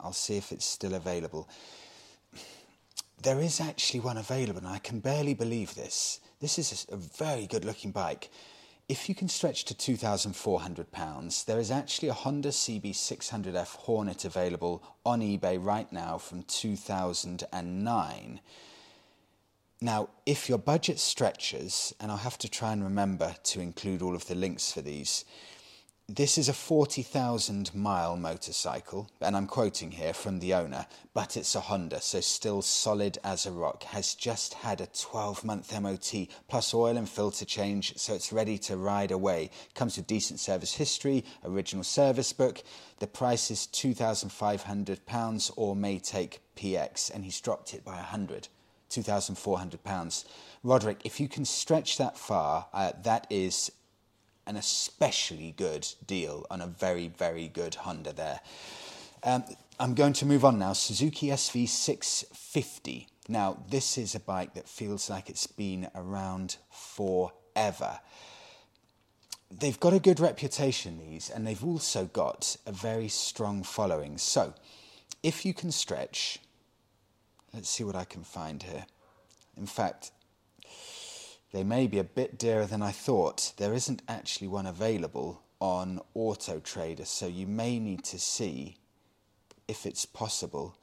I'll 0.00 0.12
see 0.12 0.38
if 0.38 0.50
it's 0.50 0.64
still 0.64 0.94
available. 0.94 1.48
There 3.22 3.38
is 3.38 3.60
actually 3.60 4.00
one 4.00 4.18
available, 4.18 4.58
and 4.58 4.66
I 4.66 4.78
can 4.78 4.98
barely 4.98 5.34
believe 5.34 5.76
this. 5.76 6.18
This 6.40 6.58
is 6.58 6.84
a 6.90 6.96
very 6.96 7.46
good 7.46 7.64
looking 7.64 7.92
bike. 7.92 8.28
If 8.90 9.08
you 9.08 9.14
can 9.14 9.28
stretch 9.28 9.66
to 9.66 9.74
£2,400, 9.74 11.44
there 11.44 11.60
is 11.60 11.70
actually 11.70 12.08
a 12.08 12.12
Honda 12.12 12.48
CB600F 12.48 13.76
Hornet 13.76 14.24
available 14.24 14.82
on 15.06 15.20
eBay 15.20 15.64
right 15.64 15.92
now 15.92 16.18
from 16.18 16.42
2009. 16.42 18.40
Now, 19.80 20.08
if 20.26 20.48
your 20.48 20.58
budget 20.58 20.98
stretches, 20.98 21.94
and 22.00 22.10
I'll 22.10 22.18
have 22.18 22.38
to 22.38 22.48
try 22.48 22.72
and 22.72 22.82
remember 22.82 23.36
to 23.44 23.60
include 23.60 24.02
all 24.02 24.16
of 24.16 24.26
the 24.26 24.34
links 24.34 24.72
for 24.72 24.80
these, 24.80 25.24
this 26.16 26.36
is 26.36 26.48
a 26.48 26.52
40,000 26.52 27.72
mile 27.72 28.16
motorcycle, 28.16 29.08
and 29.20 29.36
I'm 29.36 29.46
quoting 29.46 29.92
here 29.92 30.12
from 30.12 30.40
the 30.40 30.54
owner, 30.54 30.86
but 31.14 31.36
it's 31.36 31.54
a 31.54 31.60
Honda, 31.60 32.00
so 32.00 32.20
still 32.20 32.62
solid 32.62 33.18
as 33.22 33.46
a 33.46 33.52
rock. 33.52 33.84
Has 33.84 34.14
just 34.14 34.54
had 34.54 34.80
a 34.80 34.88
12 34.88 35.44
month 35.44 35.72
MOT 35.80 36.26
plus 36.48 36.74
oil 36.74 36.96
and 36.96 37.08
filter 37.08 37.44
change, 37.44 37.96
so 37.96 38.12
it's 38.12 38.32
ready 38.32 38.58
to 38.58 38.76
ride 38.76 39.12
away. 39.12 39.50
Comes 39.74 39.96
with 39.96 40.08
decent 40.08 40.40
service 40.40 40.74
history, 40.74 41.24
original 41.44 41.84
service 41.84 42.32
book. 42.32 42.64
The 42.98 43.06
price 43.06 43.52
is 43.52 43.68
£2,500 43.72 45.52
or 45.56 45.76
may 45.76 46.00
take 46.00 46.40
PX, 46.56 47.14
and 47.14 47.24
he's 47.24 47.40
dropped 47.40 47.72
it 47.72 47.84
by 47.84 47.94
100 47.94 48.48
£2,400. 48.90 50.24
Roderick, 50.64 51.02
if 51.04 51.20
you 51.20 51.28
can 51.28 51.44
stretch 51.44 51.96
that 51.98 52.18
far, 52.18 52.66
uh, 52.72 52.90
that 53.04 53.24
is 53.30 53.70
an 54.50 54.56
especially 54.56 55.54
good 55.56 55.88
deal 56.06 56.44
on 56.50 56.60
a 56.60 56.66
very, 56.66 57.08
very 57.08 57.48
good 57.48 57.76
Honda 57.76 58.12
there. 58.12 58.40
Um, 59.22 59.44
I'm 59.78 59.94
going 59.94 60.12
to 60.14 60.26
move 60.26 60.44
on 60.44 60.58
now. 60.58 60.74
Suzuki 60.74 61.28
SV650. 61.28 63.06
Now, 63.28 63.62
this 63.70 63.96
is 63.96 64.14
a 64.14 64.20
bike 64.20 64.54
that 64.54 64.68
feels 64.68 65.08
like 65.08 65.30
it's 65.30 65.46
been 65.46 65.88
around 65.94 66.56
forever. 66.70 68.00
They've 69.50 69.80
got 69.80 69.94
a 69.94 70.00
good 70.00 70.20
reputation, 70.20 70.98
these, 70.98 71.30
and 71.30 71.46
they've 71.46 71.64
also 71.64 72.04
got 72.06 72.56
a 72.66 72.72
very 72.72 73.08
strong 73.08 73.62
following. 73.62 74.18
So, 74.18 74.52
if 75.22 75.46
you 75.46 75.54
can 75.54 75.72
stretch, 75.72 76.40
Let's 77.52 77.68
see 77.68 77.84
what 77.84 77.96
I 77.96 78.04
can 78.04 78.22
find 78.22 78.62
here. 78.62 78.86
In 79.56 79.66
fact, 79.66 80.12
they 81.52 81.64
may 81.64 81.86
be 81.86 81.98
a 81.98 82.04
bit 82.04 82.38
dearer 82.38 82.66
than 82.66 82.82
I 82.82 82.92
thought. 82.92 83.52
There 83.56 83.74
isn't 83.74 84.02
actually 84.08 84.48
one 84.48 84.66
available 84.66 85.42
on 85.60 86.00
Auto 86.14 86.60
Trader, 86.60 87.04
so 87.04 87.26
you 87.26 87.46
may 87.46 87.78
need 87.78 88.04
to 88.04 88.18
see 88.18 88.76
if 89.66 89.84
it's 89.84 90.06
possible. 90.06 90.76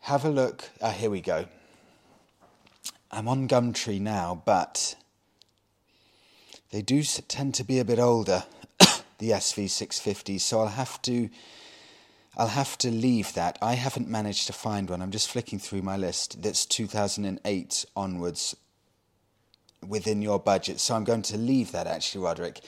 Have 0.00 0.24
a 0.24 0.30
look. 0.30 0.70
Ah, 0.80 0.90
here 0.90 1.10
we 1.10 1.20
go. 1.20 1.46
I'm 3.10 3.28
on 3.28 3.48
Gumtree 3.48 4.00
now, 4.00 4.42
but 4.44 4.96
they 6.70 6.82
do 6.82 7.02
tend 7.02 7.54
to 7.54 7.64
be 7.64 7.78
a 7.78 7.84
bit 7.84 7.98
older, 7.98 8.44
the 9.18 9.30
SV650, 9.30 10.40
so 10.40 10.60
I'll 10.60 10.68
have 10.68 11.00
to 11.02 11.28
I'll 12.36 12.48
have 12.48 12.76
to 12.78 12.90
leave 12.90 13.32
that. 13.34 13.58
I 13.62 13.74
haven't 13.74 14.08
managed 14.08 14.48
to 14.48 14.52
find 14.52 14.90
one. 14.90 15.00
I'm 15.00 15.12
just 15.12 15.30
flicking 15.30 15.60
through 15.60 15.82
my 15.82 15.96
list 15.96 16.42
that's 16.42 16.66
2008 16.66 17.84
onwards 17.94 18.56
within 19.88 20.22
your 20.22 20.38
budget. 20.38 20.80
So 20.80 20.94
I'm 20.94 21.04
going 21.04 21.22
to 21.22 21.36
leave 21.36 21.72
that 21.72 21.86
actually, 21.86 22.24
Roderick. 22.24 22.60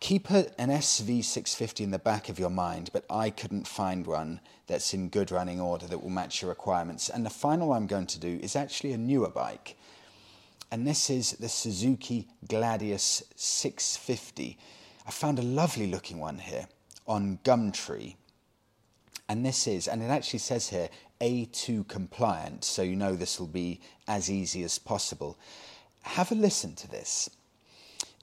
Keep 0.00 0.30
an 0.30 0.46
SV650 0.58 1.80
in 1.80 1.90
the 1.90 1.98
back 1.98 2.28
of 2.28 2.38
your 2.38 2.48
mind, 2.48 2.88
but 2.92 3.04
I 3.10 3.28
couldn't 3.28 3.66
find 3.66 4.06
one 4.06 4.40
that's 4.66 4.94
in 4.94 5.10
good 5.10 5.30
running 5.30 5.60
order 5.60 5.86
that 5.86 6.02
will 6.02 6.10
match 6.10 6.40
your 6.40 6.48
requirements. 6.48 7.10
And 7.10 7.26
the 7.26 7.30
final 7.30 7.68
one 7.68 7.82
I'm 7.82 7.86
going 7.86 8.06
to 8.06 8.18
do 8.18 8.40
is 8.42 8.56
actually 8.56 8.92
a 8.92 8.98
newer 8.98 9.28
bike. 9.28 9.76
And 10.72 10.86
this 10.86 11.10
is 11.10 11.32
the 11.32 11.48
Suzuki 11.48 12.28
Gladius 12.46 13.22
650. 13.36 14.56
I 15.06 15.10
found 15.10 15.38
a 15.38 15.42
lovely 15.42 15.86
looking 15.86 16.18
one 16.18 16.38
here 16.38 16.66
on 17.06 17.40
Gumtree 17.44 18.14
and 19.30 19.46
this 19.46 19.68
is, 19.68 19.86
and 19.86 20.02
it 20.02 20.10
actually 20.10 20.40
says 20.40 20.70
here, 20.70 20.88
A2 21.20 21.86
compliant, 21.86 22.64
so 22.64 22.82
you 22.82 22.96
know 22.96 23.14
this 23.14 23.38
will 23.38 23.46
be 23.46 23.80
as 24.08 24.28
easy 24.28 24.64
as 24.64 24.76
possible. 24.76 25.38
Have 26.02 26.32
a 26.32 26.34
listen 26.34 26.74
to 26.76 26.88
this. 26.88 27.30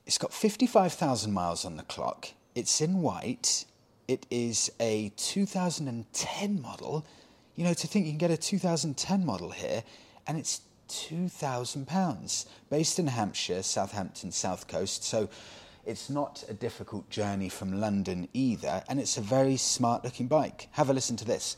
It's 0.05 0.17
got 0.17 0.33
55,000 0.33 1.33
miles 1.33 1.65
on 1.65 1.77
the 1.77 1.83
clock. 1.83 2.29
It's 2.55 2.81
in 2.81 3.01
white. 3.01 3.65
It 4.07 4.25
is 4.31 4.71
a 4.79 5.11
2010 5.17 6.61
model. 6.61 7.05
You 7.55 7.63
know, 7.65 7.73
to 7.73 7.87
think 7.87 8.05
you 8.05 8.11
can 8.11 8.17
get 8.17 8.31
a 8.31 8.37
2010 8.37 9.25
model 9.25 9.51
here, 9.51 9.83
and 10.25 10.37
it's 10.37 10.61
£2,000. 10.89 12.45
Based 12.69 12.99
in 12.99 13.07
Hampshire, 13.07 13.63
Southampton, 13.63 14.31
South 14.31 14.67
Coast. 14.67 15.03
So 15.03 15.27
it's 15.85 16.09
not 16.09 16.43
a 16.47 16.53
difficult 16.53 17.09
journey 17.09 17.49
from 17.49 17.79
London 17.79 18.27
either, 18.33 18.83
and 18.87 18.99
it's 18.99 19.17
a 19.17 19.21
very 19.21 19.57
smart 19.57 20.03
looking 20.03 20.27
bike. 20.27 20.69
Have 20.71 20.89
a 20.89 20.93
listen 20.93 21.17
to 21.17 21.25
this. 21.25 21.57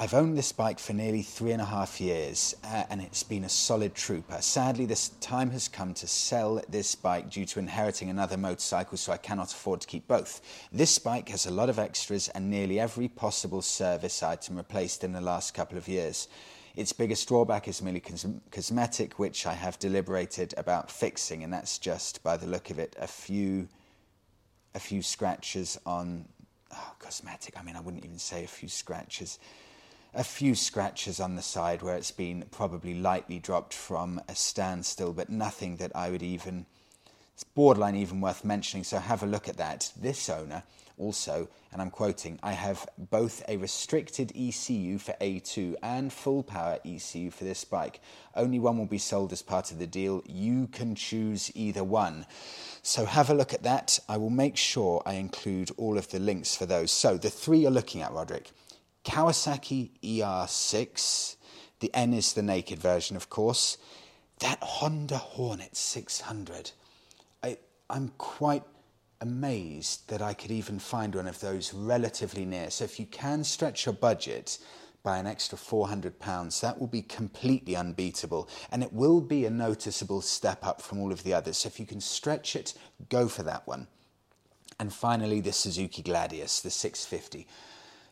I've 0.00 0.14
owned 0.14 0.38
this 0.38 0.52
bike 0.52 0.78
for 0.78 0.92
nearly 0.92 1.22
three 1.22 1.50
and 1.50 1.60
a 1.60 1.64
half 1.64 2.00
years 2.00 2.54
uh, 2.62 2.84
and 2.88 3.02
it's 3.02 3.24
been 3.24 3.42
a 3.42 3.48
solid 3.48 3.96
trooper. 3.96 4.40
Sadly, 4.40 4.86
this 4.86 5.08
time 5.20 5.50
has 5.50 5.66
come 5.66 5.92
to 5.94 6.06
sell 6.06 6.62
this 6.68 6.94
bike 6.94 7.30
due 7.30 7.44
to 7.46 7.58
inheriting 7.58 8.08
another 8.08 8.36
motorcycle, 8.36 8.96
so 8.96 9.10
I 9.10 9.16
cannot 9.16 9.52
afford 9.52 9.80
to 9.80 9.88
keep 9.88 10.06
both. 10.06 10.40
This 10.70 11.00
bike 11.00 11.30
has 11.30 11.46
a 11.46 11.50
lot 11.50 11.68
of 11.68 11.80
extras 11.80 12.28
and 12.28 12.48
nearly 12.48 12.78
every 12.78 13.08
possible 13.08 13.60
service 13.60 14.22
item 14.22 14.56
replaced 14.56 15.02
in 15.02 15.12
the 15.12 15.20
last 15.20 15.52
couple 15.52 15.76
of 15.76 15.88
years. 15.88 16.28
Its 16.76 16.92
biggest 16.92 17.26
drawback 17.26 17.66
is 17.66 17.82
merely 17.82 17.98
cos- 17.98 18.24
cosmetic, 18.52 19.18
which 19.18 19.46
I 19.46 19.54
have 19.54 19.80
deliberated 19.80 20.54
about 20.56 20.92
fixing, 20.92 21.42
and 21.42 21.52
that's 21.52 21.76
just 21.76 22.22
by 22.22 22.36
the 22.36 22.46
look 22.46 22.70
of 22.70 22.78
it 22.78 22.94
a 23.00 23.08
few, 23.08 23.66
a 24.76 24.78
few 24.78 25.02
scratches 25.02 25.76
on 25.84 26.24
oh, 26.72 26.92
cosmetic. 27.00 27.58
I 27.58 27.64
mean, 27.64 27.74
I 27.74 27.80
wouldn't 27.80 28.04
even 28.04 28.20
say 28.20 28.44
a 28.44 28.48
few 28.48 28.68
scratches 28.68 29.40
a 30.14 30.24
few 30.24 30.54
scratches 30.54 31.20
on 31.20 31.36
the 31.36 31.42
side 31.42 31.82
where 31.82 31.96
it's 31.96 32.10
been 32.10 32.44
probably 32.50 32.94
lightly 32.94 33.38
dropped 33.38 33.74
from 33.74 34.20
a 34.28 34.34
standstill, 34.34 35.12
but 35.12 35.28
nothing 35.28 35.76
that 35.76 35.94
I 35.94 36.10
would 36.10 36.22
even, 36.22 36.66
it's 37.34 37.44
borderline 37.44 37.96
even 37.96 38.20
worth 38.20 38.44
mentioning. 38.44 38.84
So 38.84 38.98
have 38.98 39.22
a 39.22 39.26
look 39.26 39.48
at 39.48 39.58
that. 39.58 39.92
This 40.00 40.28
owner 40.28 40.62
also, 40.98 41.48
and 41.72 41.80
I'm 41.80 41.90
quoting, 41.90 42.38
I 42.42 42.52
have 42.52 42.88
both 42.98 43.42
a 43.48 43.56
restricted 43.58 44.32
ECU 44.34 44.98
for 44.98 45.12
A2 45.20 45.76
and 45.82 46.12
full 46.12 46.42
power 46.42 46.78
ECU 46.84 47.30
for 47.30 47.44
this 47.44 47.64
bike. 47.64 48.00
Only 48.34 48.58
one 48.58 48.78
will 48.78 48.86
be 48.86 48.98
sold 48.98 49.32
as 49.32 49.42
part 49.42 49.70
of 49.70 49.78
the 49.78 49.86
deal. 49.86 50.22
You 50.26 50.68
can 50.68 50.94
choose 50.94 51.52
either 51.54 51.84
one. 51.84 52.26
So 52.82 53.04
have 53.04 53.30
a 53.30 53.34
look 53.34 53.52
at 53.54 53.62
that. 53.62 54.00
I 54.08 54.16
will 54.16 54.30
make 54.30 54.56
sure 54.56 55.02
I 55.06 55.14
include 55.14 55.70
all 55.76 55.98
of 55.98 56.08
the 56.10 56.18
links 56.18 56.56
for 56.56 56.66
those. 56.66 56.90
So 56.90 57.16
the 57.16 57.30
three 57.30 57.58
you're 57.58 57.70
looking 57.70 58.02
at, 58.02 58.12
Roderick. 58.12 58.50
Kawasaki 59.08 59.90
ER6. 60.02 61.36
The 61.80 61.90
N 61.94 62.12
is 62.12 62.34
the 62.34 62.42
naked 62.42 62.78
version, 62.78 63.16
of 63.16 63.30
course. 63.30 63.78
That 64.40 64.58
Honda 64.60 65.16
Hornet 65.16 65.74
600. 65.74 66.72
I, 67.42 67.56
I'm 67.88 68.12
quite 68.18 68.64
amazed 69.22 70.08
that 70.10 70.20
I 70.20 70.34
could 70.34 70.50
even 70.50 70.78
find 70.78 71.14
one 71.14 71.26
of 71.26 71.40
those 71.40 71.72
relatively 71.72 72.44
near. 72.44 72.70
So 72.70 72.84
if 72.84 73.00
you 73.00 73.06
can 73.06 73.44
stretch 73.44 73.86
your 73.86 73.94
budget 73.94 74.58
by 75.02 75.16
an 75.16 75.26
extra 75.26 75.56
£400, 75.56 76.60
that 76.60 76.78
will 76.78 76.86
be 76.86 77.02
completely 77.02 77.74
unbeatable. 77.74 78.48
And 78.70 78.82
it 78.82 78.92
will 78.92 79.22
be 79.22 79.46
a 79.46 79.50
noticeable 79.50 80.20
step 80.20 80.66
up 80.66 80.82
from 80.82 81.00
all 81.00 81.12
of 81.12 81.24
the 81.24 81.32
others. 81.32 81.56
So 81.58 81.68
if 81.68 81.80
you 81.80 81.86
can 81.86 82.02
stretch 82.02 82.54
it, 82.54 82.74
go 83.08 83.26
for 83.26 83.42
that 83.44 83.66
one. 83.66 83.88
And 84.78 84.92
finally, 84.92 85.40
the 85.40 85.52
Suzuki 85.52 86.02
Gladius, 86.02 86.60
the 86.60 86.70
650 86.70 87.48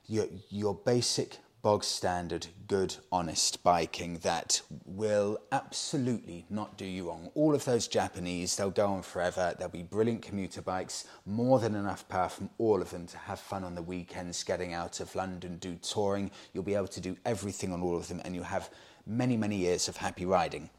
your, 0.06 0.26
your 0.50 0.74
basic 0.74 1.38
bog 1.62 1.82
standard, 1.82 2.46
good, 2.68 2.94
honest 3.10 3.64
biking 3.64 4.18
that 4.18 4.62
will 4.84 5.36
absolutely 5.50 6.46
not 6.48 6.78
do 6.78 6.84
you 6.84 7.08
wrong. 7.08 7.28
All 7.34 7.56
of 7.56 7.64
those 7.64 7.88
Japanese, 7.88 8.54
they'll 8.54 8.70
go 8.70 8.86
on 8.86 9.02
forever. 9.02 9.52
They'll 9.58 9.68
be 9.68 9.82
brilliant 9.82 10.22
commuter 10.22 10.62
bikes, 10.62 11.08
more 11.24 11.58
than 11.58 11.74
enough 11.74 12.08
power 12.08 12.28
from 12.28 12.50
all 12.58 12.80
of 12.80 12.90
them 12.90 13.08
to 13.08 13.18
have 13.18 13.40
fun 13.40 13.64
on 13.64 13.74
the 13.74 13.82
weekends, 13.82 14.44
getting 14.44 14.74
out 14.74 15.00
of 15.00 15.12
London, 15.16 15.56
do 15.56 15.74
touring. 15.76 16.30
You'll 16.52 16.62
be 16.62 16.76
able 16.76 16.86
to 16.86 17.00
do 17.00 17.16
everything 17.24 17.72
on 17.72 17.82
all 17.82 17.96
of 17.96 18.06
them, 18.06 18.22
and 18.24 18.32
you'll 18.32 18.44
have 18.44 18.70
many, 19.04 19.36
many 19.36 19.56
years 19.56 19.88
of 19.88 19.96
happy 19.96 20.24
riding. 20.24 20.70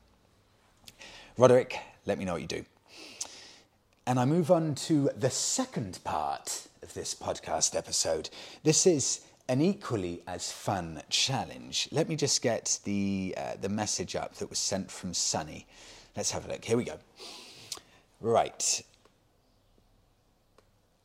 Roderick, 1.37 1.77
let 2.05 2.17
me 2.17 2.23
know 2.23 2.33
what 2.33 2.41
you 2.41 2.47
do. 2.47 2.65
And 4.05 4.21
I 4.21 4.23
move 4.25 4.51
on 4.51 4.73
to 4.75 5.09
the 5.17 5.29
second 5.29 5.99
part 6.05 6.66
of 6.83 6.93
this 6.93 7.13
podcast 7.13 7.75
episode. 7.75 8.29
This 8.63 8.85
is 8.85 9.21
an 9.49 9.61
equally 9.61 10.21
as 10.27 10.51
fun 10.51 11.01
challenge. 11.09 11.87
Let 11.91 12.09
me 12.09 12.15
just 12.15 12.41
get 12.41 12.79
the, 12.83 13.33
uh, 13.37 13.53
the 13.59 13.69
message 13.69 14.15
up 14.15 14.35
that 14.35 14.49
was 14.49 14.59
sent 14.59 14.91
from 14.91 15.13
Sunny. 15.13 15.65
Let's 16.15 16.31
have 16.31 16.45
a 16.45 16.49
look. 16.49 16.65
Here 16.65 16.77
we 16.77 16.83
go. 16.83 16.97
Right. 18.19 18.83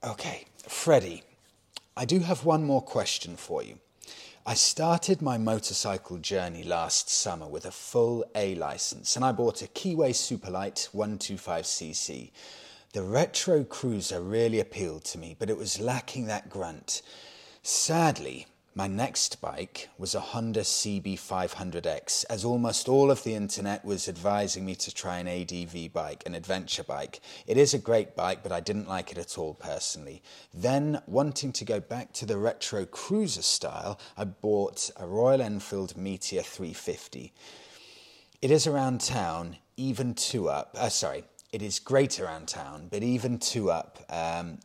Okay, 0.05 0.47
Freddie, 0.69 1.23
I 1.97 2.05
do 2.05 2.21
have 2.21 2.45
one 2.45 2.64
more 2.64 2.83
question 2.83 3.37
for 3.37 3.62
you. 3.62 3.79
I 4.44 4.55
started 4.55 5.23
my 5.23 5.38
motorcycle 5.38 6.18
journey 6.18 6.64
last 6.64 7.09
summer 7.09 7.47
with 7.47 7.64
a 7.64 7.70
full 7.70 8.25
A 8.35 8.57
license 8.57 9.14
and 9.14 9.25
I 9.25 9.31
bought 9.31 9.62
a 9.62 9.68
Keeway 9.68 10.11
Superlight 10.11 10.90
125cc. 10.92 12.33
The 12.92 13.02
retro 13.02 13.64
cruiser 13.64 14.20
really 14.20 14.61
appealed 14.61 15.05
to 15.07 15.18
me, 15.18 15.35
but 15.38 15.48
it 15.48 15.57
was 15.57 15.81
lacking 15.81 16.26
that 16.26 16.50
grunt. 16.50 17.00
Sadly, 17.62 18.46
my 18.74 18.87
next 18.87 19.40
bike 19.40 19.88
was 19.96 20.14
a 20.14 20.20
Honda 20.20 20.61
CB500X, 20.61 22.26
as 22.28 22.44
almost 22.44 22.90
all 22.90 23.11
of 23.11 23.24
the 23.24 23.35
internet 23.35 23.83
was 23.83 24.11
advising 24.11 24.66
me 24.66 24.74
to 24.74 24.94
try 24.94 25.16
an 25.16 25.26
ADV 25.26 25.90
bike, 25.94 26.22
an 26.26 26.35
adventure 26.35 26.85
bike. 26.85 27.22
It 27.46 27.57
is 27.57 27.72
a 27.72 27.78
great 27.78 28.14
bike, 28.14 28.42
but 28.42 28.52
I 28.52 28.61
didn't 28.61 28.90
like 28.90 29.11
it 29.11 29.16
at 29.16 29.38
all 29.38 29.55
personally. 29.55 30.22
Then, 30.52 31.00
wanting 31.07 31.52
to 31.52 31.64
go 31.64 31.81
back 31.81 32.12
to 32.14 32.26
the 32.26 32.37
retro 32.37 32.85
cruiser 32.85 33.40
style, 33.40 33.98
I 34.18 34.24
bought 34.24 34.90
a 34.96 35.07
Royal 35.07 35.40
Enfield 35.40 35.96
Meteor 35.96 36.42
350. 36.42 37.33
It 38.42 38.50
is 38.50 38.66
around 38.66 39.00
town, 39.00 39.57
even 39.78 40.14
two 40.14 40.48
up. 40.48 40.76
Uh, 40.78 40.88
sorry, 40.88 41.24
it 41.53 41.61
is 41.61 41.79
great 41.79 42.19
around 42.19 42.49
town, 42.49 42.88
but 42.91 43.03
even 43.03 43.38
two 43.38 43.71
up. 43.71 43.99
Um, 44.09 44.59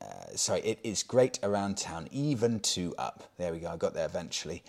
uh, 0.00 0.34
sorry, 0.36 0.60
it 0.60 0.78
is 0.84 1.02
great 1.02 1.40
around 1.42 1.76
town, 1.76 2.08
even 2.12 2.60
two 2.60 2.94
up. 2.96 3.24
There 3.36 3.52
we 3.52 3.58
go, 3.58 3.68
I 3.68 3.76
got 3.76 3.94
there 3.94 4.06
eventually. 4.06 4.62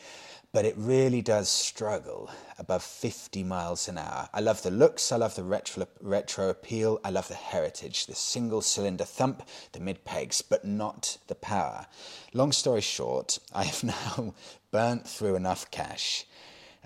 But 0.54 0.65
it 0.65 0.76
really 0.76 1.21
does 1.21 1.47
struggle 1.47 2.30
above 2.60 2.84
50 2.84 3.43
miles 3.43 3.88
an 3.88 3.97
hour. 3.97 4.28
I 4.34 4.41
love 4.41 4.63
the 4.63 4.71
looks, 4.71 5.12
I 5.12 5.15
love 5.15 5.36
the 5.36 5.43
retro, 5.43 5.88
retro 6.02 6.50
appeal, 6.50 7.00
I 7.06 7.12
love 7.12 7.30
the 7.30 7.36
heritage, 7.36 8.08
the 8.08 8.15
single 8.15 8.62
cylinder 8.62 9.06
thump, 9.06 9.43
the 9.71 9.80
mid 9.80 10.04
pegs, 10.04 10.41
but 10.41 10.65
not 10.65 11.19
the 11.28 11.36
power. 11.36 11.86
Long 12.34 12.52
story 12.52 12.82
short, 12.82 13.39
I 13.54 13.63
have 13.65 13.84
now 14.17 14.34
burnt 14.71 15.08
through 15.08 15.36
enough 15.36 15.69
cash 15.71 16.26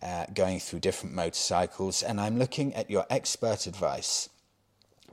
uh, 0.04 0.26
going 0.34 0.60
through 0.60 0.82
different 0.82 1.16
motorcycles, 1.16 2.04
and 2.04 2.20
I'm 2.20 2.38
looking 2.38 2.76
at 2.76 2.92
your 2.92 3.06
expert 3.10 3.66
advice 3.66 4.30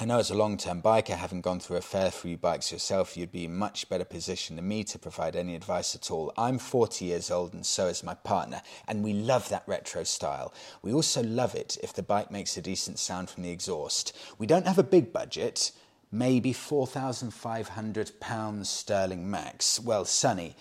I 0.02 0.04
know 0.04 0.18
as 0.18 0.30
a 0.32 0.34
long 0.34 0.56
term 0.56 0.82
biker, 0.82 1.16
having 1.16 1.42
gone 1.42 1.60
through 1.60 1.76
a 1.76 1.80
fair 1.80 2.10
few 2.10 2.36
bikes 2.36 2.72
yourself, 2.72 3.16
you'd 3.16 3.30
be 3.30 3.44
in 3.44 3.54
much 3.54 3.88
better 3.88 4.04
position 4.04 4.56
than 4.56 4.66
me 4.66 4.82
to 4.82 4.98
provide 4.98 5.36
any 5.36 5.54
advice 5.54 5.94
at 5.94 6.10
all. 6.10 6.32
I'm 6.36 6.58
40 6.58 7.04
years 7.04 7.30
old 7.30 7.54
and 7.54 7.64
so 7.64 7.86
is 7.86 8.02
my 8.02 8.14
partner, 8.14 8.62
and 8.88 9.04
we 9.04 9.12
love 9.12 9.48
that 9.50 9.62
retro 9.64 10.02
style. 10.02 10.52
We 10.82 10.92
also 10.92 11.22
love 11.22 11.54
it 11.54 11.78
if 11.84 11.92
the 11.92 12.02
bike 12.02 12.32
makes 12.32 12.56
a 12.56 12.60
decent 12.60 12.98
sound 12.98 13.30
from 13.30 13.44
the 13.44 13.52
exhaust. 13.52 14.12
We 14.38 14.48
don't 14.48 14.66
have 14.66 14.80
a 14.80 14.82
big 14.82 15.12
budget, 15.12 15.70
maybe 16.10 16.52
£4,500 16.52 18.66
sterling 18.66 19.30
max. 19.30 19.78
Well, 19.78 20.04
Sunny, 20.04 20.56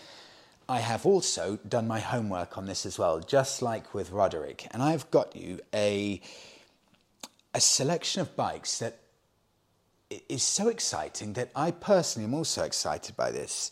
I 0.69 0.81
have 0.81 1.03
also 1.03 1.57
done 1.67 1.87
my 1.87 1.99
homework 1.99 2.59
on 2.59 2.67
this 2.67 2.85
as 2.85 2.99
well, 2.99 3.19
just 3.19 3.63
like 3.63 3.95
with 3.95 4.11
Roderick, 4.11 4.67
and 4.69 4.83
I've 4.83 5.09
got 5.09 5.35
you 5.35 5.61
a 5.73 6.21
a 7.53 7.59
selection 7.59 8.21
of 8.21 8.35
bikes 8.35 8.79
that 8.79 9.00
is 10.29 10.43
so 10.43 10.67
exciting 10.67 11.33
that 11.33 11.51
I 11.55 11.71
personally 11.71 12.27
am 12.27 12.33
also 12.33 12.63
excited 12.63 13.15
by 13.15 13.31
this. 13.31 13.71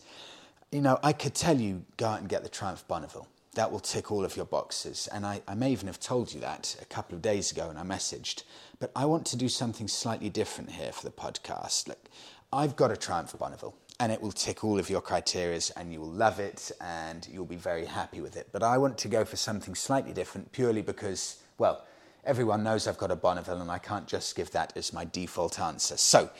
You 0.72 0.80
know, 0.80 0.98
I 1.02 1.12
could 1.12 1.34
tell 1.34 1.58
you 1.58 1.84
go 1.96 2.06
out 2.06 2.20
and 2.20 2.28
get 2.28 2.42
the 2.42 2.48
Triumph 2.48 2.84
Bonneville. 2.86 3.28
That 3.54 3.72
will 3.72 3.80
tick 3.80 4.12
all 4.12 4.24
of 4.24 4.36
your 4.36 4.46
boxes. 4.46 5.08
And 5.12 5.26
I, 5.26 5.42
I 5.48 5.54
may 5.54 5.72
even 5.72 5.88
have 5.88 5.98
told 5.98 6.32
you 6.32 6.40
that 6.40 6.76
a 6.80 6.84
couple 6.84 7.16
of 7.16 7.22
days 7.22 7.50
ago 7.50 7.68
when 7.68 7.76
I 7.76 7.82
messaged. 7.82 8.44
But 8.78 8.92
I 8.94 9.06
want 9.06 9.26
to 9.26 9.36
do 9.36 9.48
something 9.48 9.88
slightly 9.88 10.30
different 10.30 10.70
here 10.70 10.92
for 10.92 11.04
the 11.04 11.10
podcast. 11.12 11.88
Look, 11.88 12.08
I've 12.52 12.76
got 12.76 12.92
a 12.92 12.96
Triumph 12.96 13.36
Bonneville 13.36 13.74
and 13.98 14.10
it 14.10 14.22
will 14.22 14.32
tick 14.32 14.64
all 14.64 14.78
of 14.78 14.88
your 14.88 15.00
criteria 15.00 15.60
and 15.76 15.92
you 15.92 16.00
will 16.00 16.10
love 16.10 16.40
it 16.40 16.72
and 16.80 17.28
you'll 17.30 17.44
be 17.44 17.56
very 17.56 17.84
happy 17.84 18.20
with 18.20 18.36
it. 18.36 18.48
But 18.50 18.62
I 18.62 18.78
want 18.78 18.96
to 18.98 19.08
go 19.08 19.24
for 19.24 19.36
something 19.36 19.74
slightly 19.74 20.12
different 20.12 20.52
purely 20.52 20.80
because, 20.80 21.42
well, 21.58 21.84
Everyone 22.24 22.62
knows 22.62 22.86
I've 22.86 22.98
got 22.98 23.10
a 23.10 23.16
Bonneville 23.16 23.60
and 23.60 23.70
I 23.70 23.78
can't 23.78 24.06
just 24.06 24.36
give 24.36 24.50
that 24.52 24.72
as 24.76 24.92
my 24.92 25.04
default 25.04 25.58
answer. 25.58 25.96
So 25.96 26.30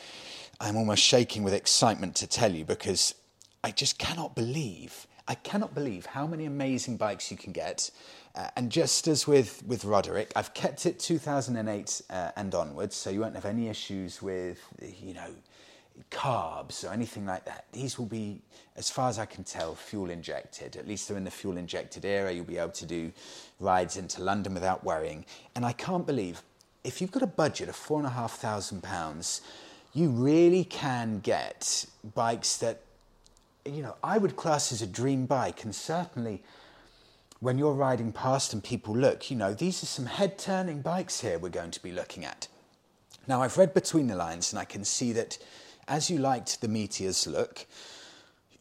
I'm 0.60 0.76
almost 0.76 1.02
shaking 1.02 1.42
with 1.42 1.54
excitement 1.54 2.14
to 2.16 2.26
tell 2.26 2.52
you 2.54 2.64
because 2.64 3.14
I 3.64 3.70
just 3.70 3.98
cannot 3.98 4.34
believe, 4.34 5.06
I 5.26 5.34
cannot 5.34 5.74
believe 5.74 6.06
how 6.06 6.26
many 6.26 6.44
amazing 6.44 6.96
bikes 6.96 7.30
you 7.30 7.36
can 7.36 7.52
get. 7.52 7.90
Uh, 8.34 8.48
and 8.56 8.70
just 8.70 9.08
as 9.08 9.26
with, 9.26 9.62
with 9.66 9.84
Roderick, 9.84 10.32
I've 10.36 10.54
kept 10.54 10.86
it 10.86 10.98
2008 10.98 12.02
uh, 12.10 12.30
and 12.36 12.54
onwards, 12.54 12.94
so 12.94 13.10
you 13.10 13.20
won't 13.20 13.34
have 13.34 13.46
any 13.46 13.68
issues 13.68 14.22
with, 14.22 14.58
you 15.02 15.14
know, 15.14 15.34
carbs 16.10 16.84
or 16.84 16.92
anything 16.92 17.26
like 17.26 17.44
that. 17.44 17.66
These 17.72 17.98
will 17.98 18.06
be, 18.06 18.40
as 18.76 18.90
far 18.90 19.08
as 19.08 19.18
I 19.18 19.26
can 19.26 19.44
tell, 19.44 19.74
fuel 19.74 20.10
injected. 20.10 20.76
At 20.76 20.86
least 20.86 21.08
they're 21.08 21.16
in 21.16 21.24
the 21.24 21.30
fuel 21.30 21.56
injected 21.56 22.04
era. 22.04 22.32
You'll 22.32 22.44
be 22.44 22.58
able 22.58 22.70
to 22.70 22.86
do 22.86 23.12
rides 23.58 23.96
into 23.96 24.22
London 24.22 24.54
without 24.54 24.84
worrying. 24.84 25.24
And 25.54 25.64
I 25.64 25.72
can't 25.72 26.06
believe, 26.06 26.42
if 26.84 27.00
you've 27.00 27.12
got 27.12 27.22
a 27.22 27.26
budget 27.26 27.68
of 27.68 27.76
four 27.76 27.98
and 27.98 28.06
a 28.06 28.10
half 28.10 28.38
thousand 28.38 28.82
pounds, 28.82 29.40
you 29.92 30.10
really 30.10 30.64
can 30.64 31.20
get 31.20 31.84
bikes 32.14 32.56
that, 32.58 32.82
you 33.64 33.82
know, 33.82 33.96
I 34.02 34.18
would 34.18 34.36
class 34.36 34.72
as 34.72 34.82
a 34.82 34.86
dream 34.86 35.26
bike. 35.26 35.64
And 35.64 35.74
certainly 35.74 36.42
when 37.40 37.58
you're 37.58 37.72
riding 37.72 38.12
past 38.12 38.52
and 38.52 38.62
people 38.62 38.94
look, 38.94 39.30
you 39.30 39.36
know, 39.36 39.54
these 39.54 39.82
are 39.82 39.86
some 39.86 40.06
head 40.06 40.38
turning 40.38 40.82
bikes 40.82 41.20
here 41.20 41.38
we're 41.38 41.48
going 41.48 41.70
to 41.72 41.82
be 41.82 41.90
looking 41.90 42.24
at. 42.24 42.48
Now, 43.26 43.42
I've 43.42 43.58
read 43.58 43.74
between 43.74 44.06
the 44.06 44.16
lines 44.16 44.52
and 44.52 44.58
I 44.58 44.64
can 44.64 44.84
see 44.84 45.12
that 45.12 45.38
as 45.88 46.10
you 46.10 46.18
liked 46.18 46.60
the 46.60 46.68
Meteor's 46.68 47.26
look, 47.26 47.66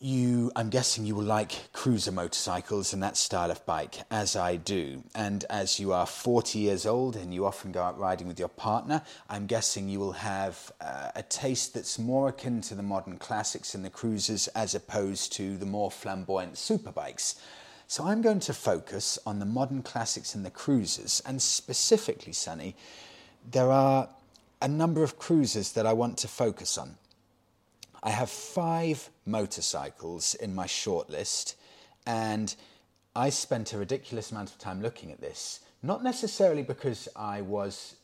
you, 0.01 0.49
I'm 0.55 0.69
guessing 0.69 1.05
you 1.05 1.15
will 1.15 1.25
like 1.25 1.73
cruiser 1.73 2.12
motorcycles 2.12 2.93
and 2.93 3.03
that 3.03 3.17
style 3.17 3.51
of 3.51 3.65
bike, 3.65 3.95
as 4.10 4.38
I 4.38 4.55
do. 4.55 5.03
And 5.13 5.43
as 5.49 5.77
you 5.77 5.91
are 5.91 6.05
40 6.05 6.58
years 6.58 6.86
old 6.86 7.17
and 7.17 7.34
you 7.34 7.45
often 7.45 7.73
go 7.73 7.84
out 7.84 7.99
riding 7.99 8.27
with 8.27 8.39
your 8.39 8.47
partner, 8.47 9.01
I'm 9.29 9.45
guessing 9.45 9.89
you 9.89 9.99
will 9.99 10.13
have 10.13 10.71
uh, 10.79 11.12
a 11.15 11.23
taste 11.23 11.73
that's 11.73 11.99
more 11.99 12.29
akin 12.29 12.62
to 12.62 12.75
the 12.75 12.84
modern 12.84 13.17
classics 13.17 13.75
and 13.75 13.84
the 13.84 13.89
cruisers 13.89 14.47
as 14.49 14.73
opposed 14.73 15.34
to 15.34 15.58
the 15.58 15.65
more 15.65 15.91
flamboyant 15.91 16.53
superbikes. 16.53 17.36
So 17.88 18.05
I'm 18.05 18.21
going 18.21 18.39
to 18.41 18.53
focus 18.53 19.19
on 19.25 19.39
the 19.39 19.45
modern 19.45 19.82
classics 19.82 20.34
and 20.34 20.45
the 20.45 20.51
cruisers, 20.51 21.23
and 21.25 21.41
specifically, 21.41 22.34
Sunny, 22.34 22.75
there 23.51 23.71
are 23.71 24.08
a 24.62 24.67
number 24.67 25.03
of 25.03 25.17
cruisers 25.17 25.71
that 25.73 25.86
I 25.86 25.93
want 25.93 26.17
to 26.19 26.27
focus 26.27 26.77
on. 26.77 26.95
I 28.02 28.12
have 28.12 28.30
five 28.30 29.10
motorcycles 29.26 30.36
in 30.36 30.56
my 30.56 30.66
shortlist, 30.66 31.56
and 32.06 32.56
I 33.16 33.30
spent 33.30 33.74
a 33.74 33.78
ridiculous 33.78 34.32
amount 34.32 34.52
of 34.52 34.58
time 34.58 34.82
looking 34.82 35.12
at 35.12 35.22
this. 35.22 35.60
Not 35.84 36.04
necessarily 36.04 36.64
because 36.64 37.10
I 37.16 37.42
was 37.42 37.96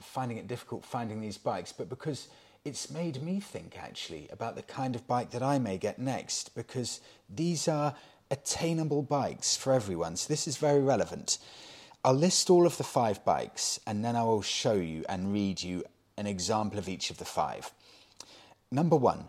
finding 0.00 0.38
it 0.38 0.48
difficult 0.48 0.84
finding 0.84 1.20
these 1.20 1.38
bikes, 1.38 1.72
but 1.72 1.88
because 1.88 2.28
it's 2.64 2.90
made 2.90 3.22
me 3.22 3.40
think 3.40 3.76
actually 3.78 4.28
about 4.30 4.56
the 4.56 4.62
kind 4.62 4.94
of 4.94 5.06
bike 5.06 5.30
that 5.30 5.42
I 5.42 5.58
may 5.58 5.78
get 5.78 5.98
next, 5.98 6.54
because 6.54 7.00
these 7.28 7.68
are 7.68 7.94
attainable 8.30 9.02
bikes 9.02 9.56
for 9.56 9.72
everyone. 9.72 10.16
So 10.16 10.28
this 10.28 10.48
is 10.48 10.56
very 10.56 10.80
relevant. 10.80 11.38
I'll 12.04 12.14
list 12.14 12.50
all 12.50 12.66
of 12.66 12.78
the 12.78 12.84
five 12.84 13.24
bikes 13.24 13.78
and 13.86 14.04
then 14.04 14.16
I 14.16 14.24
will 14.24 14.42
show 14.42 14.74
you 14.74 15.04
and 15.08 15.32
read 15.32 15.62
you 15.62 15.84
an 16.16 16.26
example 16.26 16.78
of 16.78 16.88
each 16.88 17.10
of 17.10 17.18
the 17.18 17.24
five. 17.24 17.72
Number 18.72 18.96
one, 18.96 19.28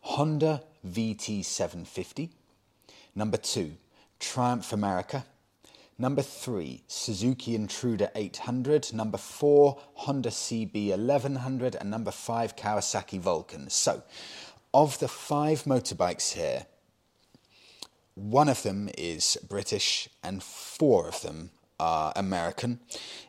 Honda 0.00 0.64
VT750. 0.84 2.30
Number 3.14 3.36
two, 3.36 3.76
Triumph 4.18 4.72
America. 4.72 5.24
Number 5.96 6.22
three, 6.22 6.82
Suzuki 6.88 7.54
Intruder 7.54 8.10
800. 8.16 8.92
Number 8.92 9.16
four, 9.16 9.78
Honda 9.94 10.30
CB 10.30 10.88
1100. 10.88 11.76
And 11.76 11.88
number 11.88 12.10
five, 12.10 12.56
Kawasaki 12.56 13.20
Vulcan. 13.20 13.70
So, 13.70 14.02
of 14.74 14.98
the 14.98 15.06
five 15.06 15.62
motorbikes 15.62 16.32
here, 16.32 16.66
one 18.16 18.48
of 18.48 18.64
them 18.64 18.90
is 18.98 19.38
British 19.48 20.08
and 20.24 20.42
four 20.42 21.06
of 21.06 21.22
them 21.22 21.50
are 21.82 22.12
American. 22.14 22.78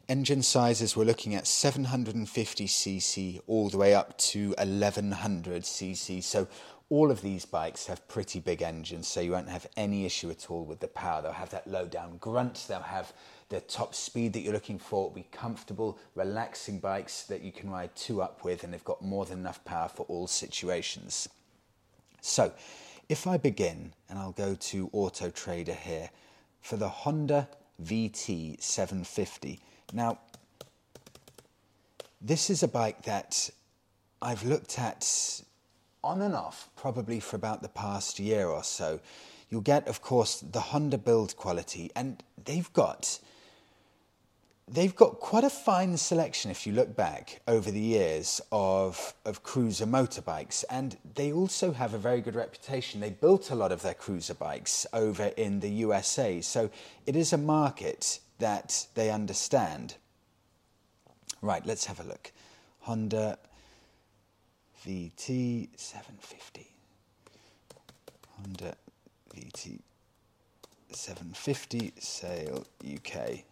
Engine 0.08 0.44
sizes 0.44 0.96
we're 0.96 1.04
looking 1.04 1.34
at 1.34 1.46
750cc 1.46 3.42
all 3.48 3.68
the 3.70 3.80
way 3.80 3.96
up 3.96 4.16
to 4.20 4.54
1100cc. 4.60 6.24
So 6.24 6.48
all 6.90 7.10
of 7.10 7.24
these 7.24 7.46
bikes 7.46 7.88
have 7.88 8.08
pretty 8.08 8.40
big 8.40 8.62
engines, 8.62 9.08
so 9.08 9.22
you 9.22 9.32
won't 9.32 9.50
have 9.50 9.66
any 9.76 10.06
issue 10.06 10.30
at 10.30 10.52
all 10.52 10.66
with 10.66 10.82
the 10.82 10.88
power. 10.88 11.24
They'll 11.24 11.32
have 11.32 11.50
that 11.50 11.66
low 11.66 11.88
down 11.88 12.18
grunt, 12.18 12.66
they'll 12.68 12.82
have 12.82 13.12
the 13.50 13.60
top 13.60 13.96
speed 13.96 14.34
that 14.34 14.42
you're 14.42 14.54
looking 14.54 14.78
for, 14.78 15.08
It'll 15.08 15.16
be 15.16 15.28
comfortable, 15.32 15.98
relaxing 16.14 16.78
bikes 16.78 17.24
that 17.24 17.42
you 17.42 17.52
can 17.52 17.72
ride 17.72 17.96
two 17.96 18.22
up 18.22 18.44
with, 18.44 18.64
and 18.64 18.72
they've 18.72 18.84
got 18.84 19.02
more 19.02 19.26
than 19.26 19.40
enough 19.40 19.66
power 19.66 19.88
for 19.88 20.04
all 20.04 20.28
situations. 20.28 21.28
So, 22.22 22.54
if 23.10 23.26
I 23.26 23.38
begin, 23.38 23.94
and 24.10 24.20
I'll 24.20 24.32
go 24.32 24.54
to 24.54 24.92
Auto 24.94 25.32
Trader 25.32 25.74
here, 25.74 26.12
for 26.62 26.78
the 26.78 26.90
Honda 26.90 27.48
VT750. 27.82 29.60
Now, 29.94 30.20
this 32.22 32.50
is 32.50 32.64
a 32.64 32.68
bike 32.68 33.04
that 33.04 33.50
I've 34.22 34.44
looked 34.44 34.80
at 34.80 35.42
on 36.04 36.22
and 36.22 36.36
off 36.36 36.70
probably 36.76 37.20
for 37.20 37.36
about 37.36 37.62
the 37.62 37.70
past 37.70 38.20
year 38.20 38.48
or 38.48 38.64
so. 38.64 39.00
You'll 39.50 39.62
get, 39.62 39.88
of 39.88 40.02
course, 40.02 40.40
the 40.40 40.60
Honda 40.60 40.98
build 40.98 41.36
quality, 41.38 41.92
and 41.96 42.24
they've 42.44 42.72
got 42.74 43.20
they've 44.68 44.96
got 44.96 45.20
quite 45.20 45.44
a 45.44 45.50
fine 45.50 45.98
selection 45.98 46.50
if 46.50 46.66
you 46.66 46.74
look 46.74 46.96
back 46.96 47.42
over 47.48 47.70
the 47.70 47.80
years 47.80 48.42
of, 48.52 49.14
of 49.26 49.44
cruiser 49.44 49.86
motorbikes. 49.86 50.64
And 50.70 50.98
they 51.16 51.32
also 51.32 51.72
have 51.72 51.94
a 51.94 51.98
very 51.98 52.22
good 52.22 52.36
reputation. 52.36 53.00
They 53.00 53.12
built 53.12 53.52
a 53.52 53.56
lot 53.56 53.72
of 53.72 53.82
their 53.82 53.94
cruiser 53.94 54.34
bikes 54.34 54.86
over 54.94 55.26
in 55.38 55.60
the 55.60 55.70
usa 55.70 56.42
so 56.42 56.70
it 57.06 57.16
is 57.16 57.34
a 57.34 57.38
market 57.38 58.20
that 58.40 58.88
they 58.96 59.10
understand. 59.10 59.96
Right 61.42 61.66
let's 61.66 61.86
have 61.86 62.00
a 62.00 62.04
look. 62.04 62.32
Honda 62.80 63.38
vt 64.86 65.70
750 65.78 66.68
honda 68.38 68.76
vt 69.34 69.80
750 70.92 71.94
sale 72.00 72.66
uk 72.94 73.44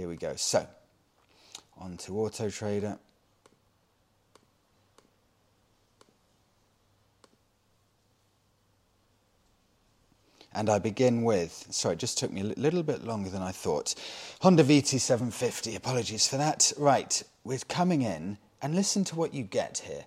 here 0.00 0.08
we 0.08 0.16
go. 0.16 0.34
So, 0.34 0.66
on 1.76 1.98
to 1.98 2.18
Auto 2.18 2.48
Trader. 2.48 2.98
And 10.54 10.70
I 10.70 10.78
begin 10.78 11.22
with, 11.22 11.66
sorry, 11.68 11.96
it 11.96 11.98
just 11.98 12.16
took 12.16 12.32
me 12.32 12.40
a 12.40 12.44
little 12.44 12.82
bit 12.82 13.04
longer 13.04 13.28
than 13.28 13.42
I 13.42 13.52
thought. 13.52 13.94
Honda 14.40 14.64
VT750, 14.64 15.76
apologies 15.76 16.26
for 16.26 16.38
that. 16.38 16.72
Right, 16.78 17.22
we're 17.44 17.58
coming 17.68 18.00
in, 18.00 18.38
and 18.62 18.74
listen 18.74 19.04
to 19.04 19.16
what 19.16 19.34
you 19.34 19.42
get 19.42 19.82
here. 19.84 20.06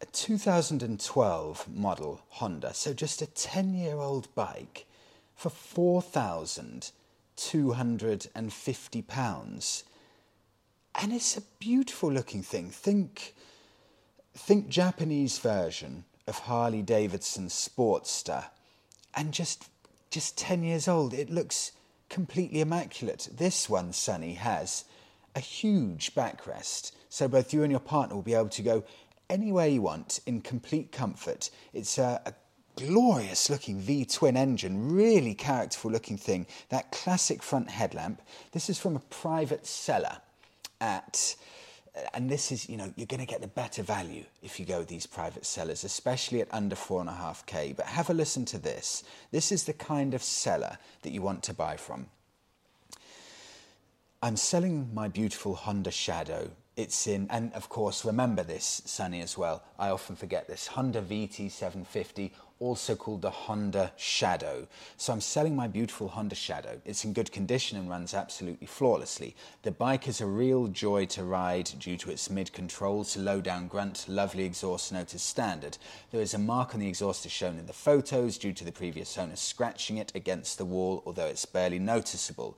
A 0.00 0.06
2012 0.06 1.68
model 1.68 2.22
Honda, 2.30 2.72
so 2.72 2.94
just 2.94 3.20
a 3.20 3.26
10 3.26 3.74
year 3.74 3.96
old 3.96 4.34
bike 4.34 4.86
for 5.36 5.50
4,000 5.50 6.92
£250. 7.50 9.82
And 11.00 11.12
it's 11.12 11.36
a 11.36 11.42
beautiful 11.58 12.12
looking 12.12 12.42
thing. 12.42 12.70
Think, 12.70 13.34
think 14.34 14.68
Japanese 14.68 15.38
version 15.38 16.04
of 16.26 16.40
Harley 16.40 16.82
Davidson 16.82 17.48
Sportster 17.48 18.44
and 19.14 19.32
just, 19.32 19.68
just 20.10 20.36
10 20.38 20.62
years 20.62 20.88
old. 20.88 21.14
It 21.14 21.30
looks 21.30 21.72
completely 22.08 22.60
immaculate. 22.60 23.28
This 23.32 23.68
one, 23.68 23.92
Sunny, 23.92 24.34
has 24.34 24.84
a 25.34 25.40
huge 25.40 26.14
backrest. 26.14 26.92
So 27.08 27.28
both 27.28 27.52
you 27.52 27.62
and 27.62 27.70
your 27.70 27.80
partner 27.80 28.14
will 28.14 28.22
be 28.22 28.34
able 28.34 28.48
to 28.50 28.62
go 28.62 28.84
anywhere 29.30 29.66
you 29.66 29.82
want 29.82 30.20
in 30.26 30.42
complete 30.42 30.92
comfort. 30.92 31.50
It's 31.72 31.98
a, 31.98 32.20
a 32.26 32.34
glorious 32.76 33.50
looking 33.50 33.80
V 33.80 34.04
twin 34.04 34.36
engine, 34.36 34.92
really 34.92 35.34
characterful 35.34 35.90
looking 35.90 36.16
thing. 36.16 36.46
That 36.68 36.92
classic 36.92 37.42
front 37.42 37.70
headlamp. 37.70 38.22
This 38.52 38.70
is 38.70 38.78
from 38.78 38.96
a 38.96 39.00
private 39.00 39.66
seller 39.66 40.18
at. 40.80 41.36
And 42.14 42.30
this 42.30 42.50
is, 42.50 42.70
you 42.70 42.78
know, 42.78 42.90
you're 42.96 43.06
going 43.06 43.20
to 43.20 43.26
get 43.26 43.42
the 43.42 43.48
better 43.48 43.82
value 43.82 44.24
if 44.42 44.58
you 44.58 44.64
go 44.64 44.78
with 44.78 44.88
these 44.88 45.04
private 45.04 45.44
sellers, 45.44 45.84
especially 45.84 46.40
at 46.40 46.48
under 46.50 46.74
four 46.74 47.00
and 47.00 47.10
a 47.10 47.12
half 47.12 47.44
K. 47.44 47.74
But 47.76 47.84
have 47.84 48.08
a 48.08 48.14
listen 48.14 48.46
to 48.46 48.58
this. 48.58 49.04
This 49.30 49.52
is 49.52 49.64
the 49.64 49.74
kind 49.74 50.14
of 50.14 50.22
seller 50.22 50.78
that 51.02 51.12
you 51.12 51.20
want 51.20 51.42
to 51.42 51.52
buy 51.52 51.76
from. 51.76 52.06
I'm 54.22 54.36
selling 54.36 54.88
my 54.94 55.08
beautiful 55.08 55.54
Honda 55.54 55.90
Shadow 55.90 56.52
it's 56.76 57.06
in, 57.06 57.26
and 57.30 57.52
of 57.52 57.68
course, 57.68 58.04
remember 58.04 58.42
this, 58.42 58.82
Sunny, 58.86 59.20
as 59.20 59.36
well. 59.36 59.62
I 59.78 59.90
often 59.90 60.16
forget 60.16 60.48
this 60.48 60.68
Honda 60.68 61.02
VT750, 61.02 62.30
also 62.62 62.94
called 62.94 63.22
the 63.22 63.30
Honda 63.30 63.92
Shadow. 63.96 64.68
So 64.96 65.12
I'm 65.12 65.20
selling 65.20 65.56
my 65.56 65.66
beautiful 65.66 66.08
Honda 66.08 66.36
Shadow. 66.36 66.80
It's 66.84 67.04
in 67.04 67.12
good 67.12 67.32
condition 67.32 67.76
and 67.76 67.90
runs 67.90 68.14
absolutely 68.14 68.68
flawlessly. 68.68 69.34
The 69.62 69.72
bike 69.72 70.06
is 70.06 70.20
a 70.20 70.26
real 70.26 70.68
joy 70.68 71.06
to 71.06 71.24
ride 71.24 71.70
due 71.78 71.96
to 71.98 72.10
its 72.10 72.30
mid 72.30 72.52
controls, 72.52 73.16
low 73.16 73.40
down 73.40 73.66
grunt, 73.66 74.06
lovely 74.08 74.44
exhaust 74.44 74.92
note 74.92 75.12
as 75.14 75.22
standard. 75.22 75.76
There 76.12 76.20
is 76.20 76.34
a 76.34 76.38
mark 76.38 76.72
on 76.72 76.80
the 76.80 76.88
exhaust 76.88 77.26
as 77.26 77.32
shown 77.32 77.58
in 77.58 77.66
the 77.66 77.72
photos 77.72 78.38
due 78.38 78.52
to 78.52 78.64
the 78.64 78.72
previous 78.72 79.18
owner 79.18 79.36
scratching 79.36 79.98
it 79.98 80.12
against 80.14 80.56
the 80.56 80.64
wall, 80.64 81.02
although 81.04 81.26
it's 81.26 81.44
barely 81.44 81.80
noticeable. 81.80 82.56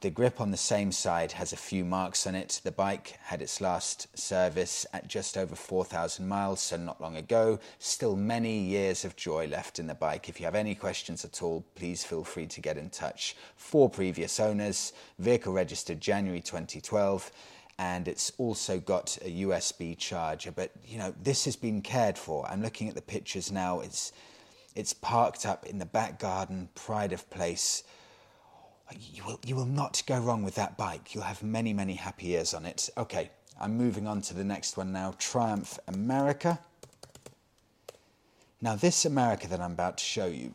The 0.00 0.10
grip 0.10 0.40
on 0.40 0.52
the 0.52 0.56
same 0.56 0.92
side 0.92 1.32
has 1.32 1.52
a 1.52 1.56
few 1.56 1.84
marks 1.84 2.24
on 2.24 2.36
it. 2.36 2.60
The 2.62 2.70
bike 2.70 3.18
had 3.20 3.42
its 3.42 3.60
last 3.60 4.06
service 4.16 4.86
at 4.92 5.08
just 5.08 5.36
over 5.36 5.56
4,000 5.56 6.28
miles, 6.28 6.60
so 6.60 6.76
not 6.76 7.00
long 7.00 7.16
ago. 7.16 7.58
Still 7.80 8.14
many 8.14 8.60
years 8.60 9.04
of 9.04 9.16
joy 9.16 9.48
left 9.48 9.80
in 9.80 9.88
the 9.88 9.96
bike. 9.96 10.28
If 10.28 10.38
you 10.38 10.46
have 10.46 10.54
any 10.54 10.76
questions 10.76 11.24
at 11.24 11.42
all, 11.42 11.64
please 11.74 12.04
feel 12.04 12.22
free 12.22 12.46
to 12.46 12.60
get 12.60 12.78
in 12.78 12.90
touch. 12.90 13.34
Four 13.56 13.90
previous 13.90 14.38
owners, 14.38 14.92
vehicle 15.18 15.52
registered 15.52 16.00
January 16.00 16.42
2012 16.42 17.32
and 17.80 18.06
it's 18.06 18.30
also 18.38 18.78
got 18.78 19.18
a 19.22 19.42
USB 19.42 19.98
charger. 19.98 20.52
But 20.52 20.70
you 20.86 20.98
know, 20.98 21.12
this 21.20 21.44
has 21.44 21.56
been 21.56 21.82
cared 21.82 22.16
for. 22.16 22.46
I'm 22.48 22.62
looking 22.62 22.88
at 22.88 22.94
the 22.94 23.02
pictures 23.02 23.50
now. 23.50 23.80
It's 23.80 24.12
It's 24.76 24.92
parked 24.92 25.44
up 25.44 25.66
in 25.66 25.78
the 25.78 25.86
back 25.86 26.20
garden, 26.20 26.68
pride 26.76 27.12
of 27.12 27.28
place. 27.30 27.82
You 28.96 29.24
will, 29.24 29.40
you 29.44 29.54
will 29.54 29.66
not 29.66 30.02
go 30.06 30.18
wrong 30.18 30.42
with 30.42 30.54
that 30.54 30.78
bike. 30.78 31.14
You'll 31.14 31.24
have 31.24 31.42
many, 31.42 31.72
many 31.72 31.94
happy 31.94 32.26
years 32.26 32.54
on 32.54 32.64
it. 32.64 32.88
Okay, 32.96 33.30
I'm 33.60 33.76
moving 33.76 34.06
on 34.06 34.22
to 34.22 34.34
the 34.34 34.44
next 34.44 34.76
one 34.76 34.92
now 34.92 35.14
Triumph 35.18 35.78
America. 35.88 36.60
Now, 38.60 38.74
this 38.74 39.04
America 39.04 39.46
that 39.48 39.60
I'm 39.60 39.72
about 39.72 39.98
to 39.98 40.04
show 40.04 40.26
you 40.26 40.54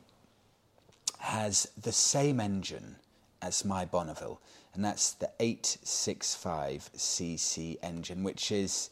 has 1.19 1.69
the 1.82 1.91
same 1.91 2.39
engine 2.39 2.96
as 3.41 3.63
my 3.63 3.86
Bonneville, 3.86 4.41
and 4.74 4.84
that's 4.84 5.13
the 5.13 5.30
865cc 5.39 7.78
engine, 7.82 8.24
which 8.24 8.52
is 8.52 8.89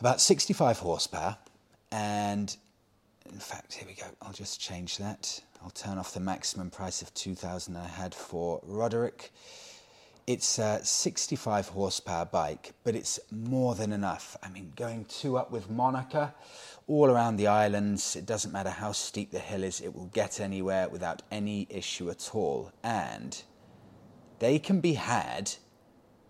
about 0.00 0.20
65 0.20 0.78
horsepower. 0.78 1.36
And 1.90 2.56
in 3.30 3.38
fact, 3.38 3.74
here 3.74 3.86
we 3.86 3.94
go. 3.94 4.06
I'll 4.22 4.32
just 4.32 4.60
change 4.60 4.98
that. 4.98 5.40
I'll 5.62 5.70
turn 5.70 5.98
off 5.98 6.14
the 6.14 6.20
maximum 6.20 6.70
price 6.70 7.02
of 7.02 7.12
2000 7.14 7.76
I 7.76 7.86
had 7.86 8.14
for 8.14 8.60
Roderick. 8.62 9.32
It's 10.26 10.58
a 10.58 10.84
65 10.84 11.68
horsepower 11.68 12.26
bike, 12.26 12.72
but 12.84 12.94
it's 12.94 13.18
more 13.30 13.74
than 13.74 13.92
enough. 13.92 14.36
I 14.42 14.50
mean, 14.50 14.72
going 14.76 15.06
two 15.06 15.38
up 15.38 15.50
with 15.50 15.70
Monica, 15.70 16.34
all 16.86 17.10
around 17.10 17.36
the 17.36 17.46
islands, 17.46 18.14
it 18.14 18.26
doesn't 18.26 18.52
matter 18.52 18.70
how 18.70 18.92
steep 18.92 19.30
the 19.30 19.38
hill 19.38 19.64
is, 19.64 19.80
it 19.80 19.94
will 19.94 20.06
get 20.06 20.38
anywhere 20.38 20.88
without 20.88 21.22
any 21.30 21.66
issue 21.70 22.10
at 22.10 22.34
all. 22.34 22.72
And 22.82 23.42
they 24.38 24.58
can 24.58 24.80
be 24.80 24.94
had 24.94 25.52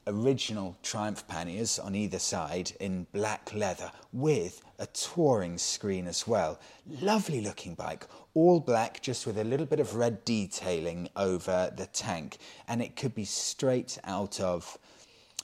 original 0.07 0.75
Triumph 0.81 1.27
panniers 1.27 1.77
on 1.79 1.95
either 1.95 2.19
side 2.19 2.71
in 2.79 3.05
black 3.13 3.53
leather 3.53 3.91
with 4.11 4.61
a 4.79 4.87
touring 4.87 5.57
screen 5.57 6.07
as 6.07 6.27
well. 6.27 6.59
Lovely 7.01 7.41
looking 7.41 7.75
bike, 7.75 8.07
all 8.33 8.59
black, 8.59 9.01
just 9.01 9.27
with 9.27 9.37
a 9.37 9.43
little 9.43 9.65
bit 9.65 9.79
of 9.79 9.95
red 9.95 10.25
detailing 10.25 11.09
over 11.15 11.71
the 11.75 11.85
tank, 11.87 12.37
and 12.67 12.81
it 12.81 12.95
could 12.95 13.13
be 13.13 13.25
straight 13.25 13.97
out 14.03 14.39
of 14.39 14.77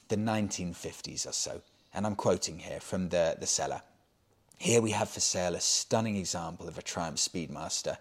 the 0.08 0.16
1950s 0.16 1.26
or 1.26 1.32
so 1.32 1.62
and 1.96 2.06
I'm 2.06 2.14
quoting 2.14 2.58
here 2.58 2.78
from 2.78 3.08
the, 3.08 3.36
the 3.40 3.46
seller. 3.46 3.80
Here 4.58 4.82
we 4.82 4.90
have 4.90 5.08
for 5.08 5.20
sale 5.20 5.54
a 5.54 5.60
stunning 5.60 6.16
example 6.16 6.68
of 6.68 6.76
a 6.76 6.82
Triumph 6.82 7.16
Speedmaster. 7.16 7.96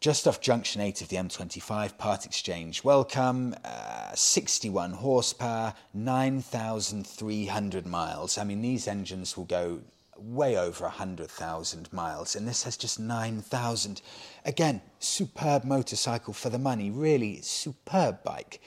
Just 0.00 0.28
off 0.28 0.40
junction 0.40 0.82
8 0.82 1.00
of 1.02 1.08
the 1.08 1.16
M25, 1.16 1.96
part 1.98 2.26
exchange 2.26 2.84
welcome, 2.84 3.54
uh, 3.64 4.14
61 4.14 4.92
horsepower, 4.92 5.74
9,300 5.94 7.86
miles. 7.86 8.38
I 8.38 8.44
mean, 8.44 8.60
these 8.62 8.86
engines 8.86 9.36
will 9.36 9.44
go 9.46 9.80
way 10.18 10.58
over 10.58 10.84
100,000 10.84 11.92
miles, 11.92 12.36
and 12.36 12.46
this 12.46 12.64
has 12.64 12.76
just 12.76 13.00
9,000. 13.00 14.02
Again, 14.44 14.82
superb 14.98 15.64
motorcycle 15.64 16.34
for 16.34 16.50
the 16.50 16.58
money, 16.58 16.90
really 16.90 17.40
superb 17.40 18.22
bike. 18.22 18.60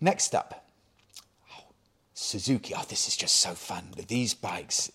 Next 0.00 0.34
up, 0.34 0.61
Suzuki. 2.14 2.74
Oh, 2.76 2.84
this 2.88 3.08
is 3.08 3.16
just 3.16 3.36
so 3.36 3.54
fun 3.54 3.88
with 3.96 4.08
these 4.08 4.34
bikes. 4.34 4.90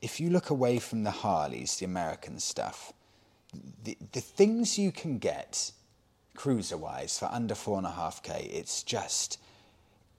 If 0.00 0.20
you 0.20 0.30
look 0.30 0.50
away 0.50 0.78
from 0.78 1.04
the 1.04 1.10
Harleys, 1.10 1.76
the 1.76 1.84
American 1.84 2.40
stuff, 2.40 2.92
the, 3.84 3.96
the 4.12 4.20
things 4.20 4.78
you 4.78 4.90
can 4.90 5.18
get 5.18 5.72
cruiser 6.34 6.76
wise 6.76 7.18
for 7.18 7.26
under 7.26 7.54
four 7.54 7.78
and 7.78 7.86
a 7.86 7.90
half 7.90 8.22
K, 8.22 8.50
it's 8.52 8.82
just, 8.82 9.38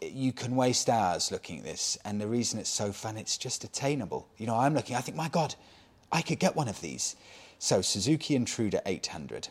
you 0.02 0.32
can 0.32 0.56
waste 0.56 0.90
hours 0.90 1.32
looking 1.32 1.60
at 1.60 1.66
this. 1.66 1.98
And 2.06 2.22
the 2.22 2.28
reason 2.28 2.60
it's 2.60 2.70
so 2.70 2.92
fun, 2.92 3.18
it's 3.18 3.38
just 3.38 3.64
attainable. 3.64 4.30
You 4.38 4.48
know, 4.48 4.56
I'm 4.56 4.74
looking, 4.74 4.96
I 4.96 5.02
think, 5.02 5.18
my 5.18 5.30
God, 5.30 5.56
I 6.12 6.22
could 6.22 6.40
get 6.40 6.56
one 6.56 6.70
of 6.70 6.80
these. 6.80 7.16
So, 7.60 7.82
Suzuki 7.82 8.36
Intruder 8.36 8.82
800. 8.86 9.50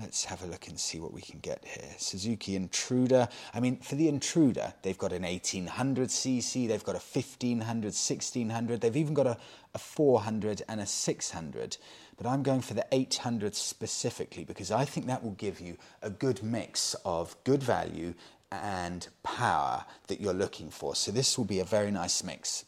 Let's 0.00 0.24
have 0.26 0.44
a 0.44 0.46
look 0.46 0.68
and 0.68 0.78
see 0.78 1.00
what 1.00 1.12
we 1.12 1.20
can 1.20 1.40
get 1.40 1.64
here. 1.64 1.90
Suzuki 1.98 2.54
Intruder. 2.54 3.28
I 3.52 3.58
mean, 3.58 3.78
for 3.78 3.96
the 3.96 4.08
Intruder, 4.08 4.72
they've 4.82 4.96
got 4.96 5.12
an 5.12 5.24
1800cc, 5.24 6.68
they've 6.68 6.84
got 6.84 6.94
a 6.94 7.00
1500, 7.00 7.86
1600, 7.86 8.80
they've 8.80 8.96
even 8.96 9.12
got 9.12 9.26
a, 9.26 9.36
a 9.74 9.78
400 9.78 10.62
and 10.68 10.80
a 10.80 10.86
600. 10.86 11.78
But 12.16 12.26
I'm 12.26 12.44
going 12.44 12.60
for 12.60 12.74
the 12.74 12.86
800 12.92 13.56
specifically 13.56 14.44
because 14.44 14.70
I 14.70 14.84
think 14.84 15.06
that 15.06 15.24
will 15.24 15.32
give 15.32 15.60
you 15.60 15.76
a 16.00 16.10
good 16.10 16.44
mix 16.44 16.94
of 17.04 17.34
good 17.42 17.62
value 17.62 18.14
and 18.52 19.08
power 19.24 19.84
that 20.06 20.20
you're 20.20 20.32
looking 20.32 20.70
for. 20.70 20.94
So 20.94 21.10
this 21.10 21.36
will 21.36 21.44
be 21.44 21.58
a 21.58 21.64
very 21.64 21.90
nice 21.90 22.22
mix. 22.22 22.64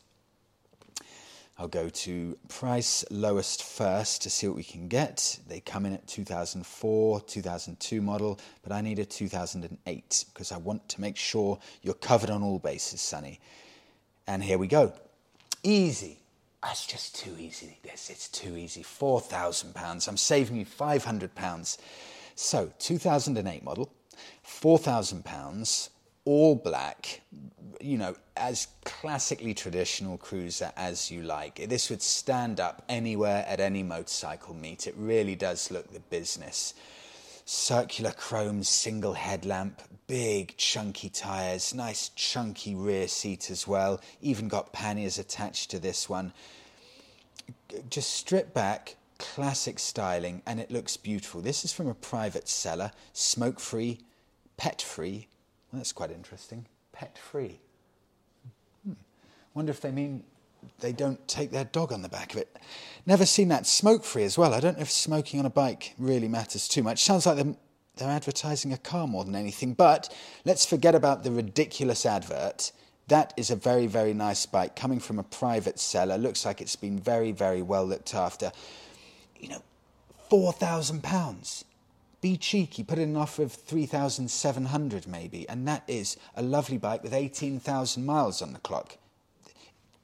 I'll 1.61 1.69
go 1.69 1.91
to 1.91 2.39
price 2.49 3.05
lowest 3.11 3.63
first 3.63 4.23
to 4.23 4.31
see 4.31 4.49
what 4.49 4.57
we 4.57 4.65
can 4.65 4.89
get. 4.89 5.39
They 5.47 5.61
come 5.61 5.85
in 5.85 5.93
at 5.93 6.07
2004, 6.07 7.21
2002 7.21 8.01
model, 8.01 8.41
but 8.63 8.73
I 8.73 8.81
need 8.81 8.99
a 8.99 9.05
2008 9.05 10.25
because 10.33 10.53
I 10.53 10.57
want 10.57 10.89
to 10.89 11.01
make 11.03 11.19
sure 11.19 11.59
you're 11.83 11.93
covered 11.93 12.31
on 12.31 12.43
all 12.43 12.59
bases, 12.59 13.03
Sunny. 13.03 13.41
And 14.27 14.43
here 14.43 14.57
we 14.57 14.69
go. 14.69 14.95
Easy. 15.63 16.21
That's 16.63 16.87
just 16.87 17.17
too 17.17 17.37
easy. 17.39 17.77
This 17.83 18.09
it's 18.09 18.29
too 18.29 18.57
easy. 18.57 18.83
Four 18.83 19.21
thousand 19.21 19.75
pounds. 19.75 20.09
I'm 20.09 20.17
saving 20.17 20.57
you 20.57 20.65
five 20.65 21.05
hundred 21.05 21.35
pounds. 21.35 21.77
So 22.37 22.73
2008 22.79 23.63
model, 23.63 23.93
four 24.43 24.79
thousand 24.79 25.27
pounds 25.27 25.91
all 26.25 26.55
black, 26.55 27.23
you 27.81 27.97
know, 27.97 28.15
as 28.37 28.69
classically 28.85 29.55
traditional 29.55 30.19
cruiser 30.19 30.73
as 30.77 31.11
you 31.11 31.23
like. 31.23 31.69
This 31.69 31.91
would 31.91 32.03
stand 32.03 32.61
up 32.61 32.85
anywhere 32.89 33.45
at 33.49 33.61
any 33.61 33.83
motorcycle 33.83 34.55
meet. 34.55 34.87
It 34.87 34.95
really 34.97 35.35
does 35.35 35.71
look 35.71 35.93
the 35.93 36.01
business. 36.01 36.75
Circular 37.45 38.13
chrome 38.13 38.63
single 38.63 39.15
headlamp, 39.15 39.83
big 40.07 40.57
chunky 40.57 41.09
tyres, 41.09 41.75
nice 41.75 42.11
chunky 42.11 42.75
rear 42.75 43.09
seat 43.09 43.51
as 43.51 43.67
well. 43.67 44.01
Even 44.21 44.47
got 44.47 44.73
panniers 44.73 45.19
attached 45.19 45.71
to 45.71 45.79
this 45.79 46.09
one. 46.09 46.33
Just 47.89 48.11
strip 48.11 48.55
back, 48.55 48.97
classic 49.19 49.79
styling, 49.79 50.43
and 50.47 50.61
it 50.61 50.71
looks 50.71 50.97
beautiful. 50.97 51.41
This 51.41 51.65
is 51.65 51.73
from 51.73 51.89
a 51.89 51.95
private 51.95 52.49
seller, 52.49 52.93
smoke 53.13 53.59
free, 53.59 53.99
pet 54.57 54.81
free, 54.81 55.27
well, 55.73 55.79
that's 55.79 55.93
quite 55.93 56.11
interesting. 56.11 56.67
Pet 56.93 57.17
free. 57.19 57.61
Hmm. 58.85 58.93
Wonder 59.55 59.71
if 59.71 59.81
they 59.81 59.91
mean 59.91 60.25
they 60.81 60.93
don't 60.93 61.27
take 61.29 61.51
their 61.51 61.65
dog 61.65 61.93
on 61.93 62.03
the 62.03 62.09
back 62.09 62.33
of 62.33 62.41
it. 62.41 62.57
Never 63.07 63.27
seen 63.27 63.49
that. 63.49 63.67
Smoke 63.67 64.05
free 64.05 64.25
as 64.25 64.37
well. 64.37 64.53
I 64.53 64.61
don't 64.61 64.77
know 64.77 64.83
if 64.83 64.91
smoking 64.91 65.41
on 65.41 65.47
a 65.47 65.51
bike 65.51 65.95
really 65.99 66.29
matters 66.29 66.69
too 66.69 66.83
much. 66.83 67.03
Sounds 67.03 67.27
like 67.27 67.37
they're, 67.37 67.55
they're 67.97 68.11
advertising 68.11 68.73
a 68.73 68.79
car 68.79 69.07
more 69.07 69.25
than 69.25 69.35
anything. 69.35 69.75
But 69.75 70.15
let's 70.45 70.67
forget 70.67 70.95
about 70.95 71.23
the 71.23 71.31
ridiculous 71.31 72.05
advert. 72.05 72.73
That 73.09 73.33
is 73.37 73.51
a 73.51 73.57
very, 73.57 73.87
very 73.87 74.15
nice 74.15 74.47
bike 74.47 74.77
coming 74.77 75.01
from 75.01 75.19
a 75.19 75.25
private 75.25 75.79
seller. 75.79 76.17
Looks 76.19 76.45
like 76.45 76.61
it's 76.61 76.77
been 76.77 76.99
very, 76.99 77.33
very 77.33 77.63
well 77.63 77.85
looked 77.85 78.15
after. 78.15 78.53
You 79.39 79.49
know, 79.49 79.63
£4,000 80.31 81.65
be 82.21 82.37
cheeky, 82.37 82.85
put 82.85 82.99
in 82.99 83.11
an 83.11 83.17
offer 83.17 83.43
of 83.43 83.53
3,700 83.53 85.07
maybe, 85.07 85.49
and 85.49 85.67
that 85.67 85.85
is 85.89 86.17
a 86.35 86.43
lovely 86.43 86.79
bike 86.79 87.03
with 87.03 87.13
18,000 87.13 88.05
miles 88.05 88.43
on 88.43 88.53
the 88.53 88.59
clock. 88.59 88.99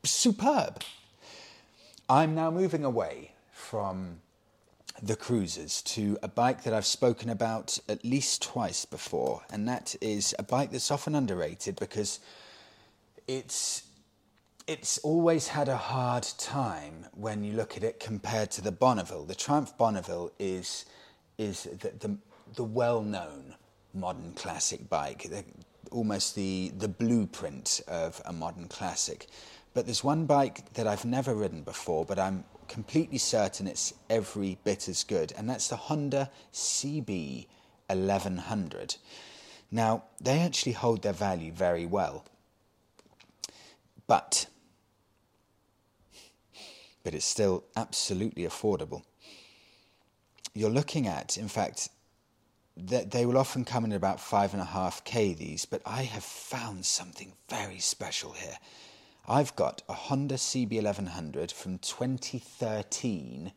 Superb. 0.05 0.83
I'm 2.09 2.35
now 2.35 2.51
moving 2.51 2.85
away 2.85 3.33
from 3.53 4.21
the 5.03 5.17
cruisers 5.17 5.83
to 5.83 6.17
a 6.23 6.29
bike 6.29 6.63
that 6.63 6.73
I've 6.73 6.87
spoken 6.87 7.29
about 7.29 7.79
at 7.89 8.05
least 8.05 8.43
twice 8.43 8.85
before, 8.85 9.43
and 9.51 9.69
that 9.69 9.95
is 10.01 10.35
a 10.39 10.43
bike 10.43 10.71
that's 10.71 10.91
often 10.91 11.15
underrated 11.15 11.77
because 11.79 12.21
it's 13.27 13.83
it's 14.67 14.99
always 14.99 15.49
had 15.49 15.69
a 15.69 15.77
hard 15.77 16.27
time 16.39 17.07
when 17.15 17.45
you 17.45 17.53
look 17.53 17.77
at 17.77 17.85
it 17.85 18.01
compared 18.01 18.51
to 18.51 18.61
the 18.61 18.73
Bonneville. 18.73 19.25
The 19.25 19.35
Triumph 19.35 19.77
Bonneville 19.79 20.33
is 20.41 20.87
is 21.39 21.65
the, 21.65 21.93
the, 21.99 22.17
the 22.55 22.65
well 22.65 23.03
known 23.03 23.55
modern 23.95 24.33
classic 24.33 24.89
bike, 24.89 25.25
the, 25.31 25.45
almost 25.91 26.35
the, 26.35 26.73
the 26.77 26.89
blueprint 26.89 27.81
of 27.89 28.21
a 28.25 28.33
modern 28.33 28.69
classic. 28.69 29.27
But 29.75 29.87
there's 29.87 30.05
one 30.05 30.27
bike 30.27 30.73
that 30.75 30.87
I've 30.87 31.05
never 31.05 31.35
ridden 31.35 31.63
before, 31.63 32.05
but 32.05 32.19
I'm 32.19 32.45
completely 32.69 33.19
certain 33.19 33.67
it's 33.67 33.95
every 34.09 34.59
bit 34.65 34.89
as 34.89 35.05
good, 35.05 35.33
and 35.37 35.49
that's 35.49 35.69
the 35.69 35.77
Honda 35.77 36.31
CB 36.53 37.47
1100. 37.89 38.97
Now, 39.71 40.05
they 40.21 40.41
actually 40.41 40.73
hold 40.73 41.03
their 41.03 41.13
value 41.13 41.53
very 41.53 41.87
well. 41.87 42.25
But 44.07 44.47
but 47.03 47.15
it's 47.15 47.25
still 47.25 47.63
absolutely 47.77 48.43
affordable. 48.43 49.03
You're 50.57 50.71
looking 50.71 51.07
at, 51.07 51.37
in 51.37 51.49
fact, 51.49 51.91
that 52.79 53.11
they 53.11 53.27
will 53.27 53.37
often 53.37 53.67
come 53.67 53.85
in 53.85 53.93
at 53.93 53.97
about 53.97 54.21
five 54.21 54.55
and 54.55 54.63
a 54.63 54.65
half 54.65 55.05
k 55.05 55.35
these, 55.35 55.67
but 55.67 55.83
I 55.85 56.05
have 56.05 56.25
found 56.25 56.87
something 56.87 57.35
very 57.51 57.79
special 57.79 58.33
here. 58.33 58.57
I've 59.29 59.55
got 59.55 59.83
a 59.87 59.93
Honda 59.93 60.37
CB1100 60.37 61.53
from 61.53 61.77
2013 61.77 63.53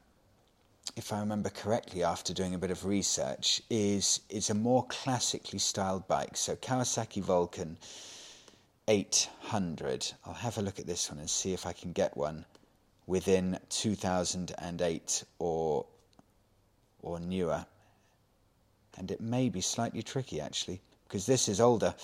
if 0.96 1.12
I 1.12 1.20
remember 1.20 1.51
correctly, 1.51 2.03
after 2.03 2.33
doing 2.33 2.55
a 2.55 2.59
bit 2.59 2.70
of 2.70 2.85
research, 2.85 3.62
is 3.70 4.20
is 4.29 4.51
a 4.51 4.55
more 4.55 4.85
classically 4.87 5.59
styled 5.59 6.07
bike. 6.09 6.37
So 6.37 6.57
Kawasaki 6.57 7.22
Vulcan 7.22 7.79
800. 8.88 10.12
I'll 10.24 10.33
have 10.33 10.59
a 10.59 10.62
look 10.62 10.79
at 10.79 10.87
this 10.87 11.11
one 11.11 11.18
and 11.18 11.29
see 11.29 11.53
if 11.53 11.66
I 11.66 11.72
can 11.72 11.92
get 11.92 12.16
one 12.16 12.46
within 13.07 13.59
2008 13.68 15.24
or 15.38 15.87
or 17.03 17.20
newer. 17.20 17.66
And 18.96 19.11
it 19.11 19.20
may 19.20 19.48
be 19.48 19.61
slightly 19.61 20.03
tricky 20.03 20.40
actually, 20.40 20.81
because 21.05 21.27
this 21.27 21.48
is 21.48 21.61
older. 21.61 21.94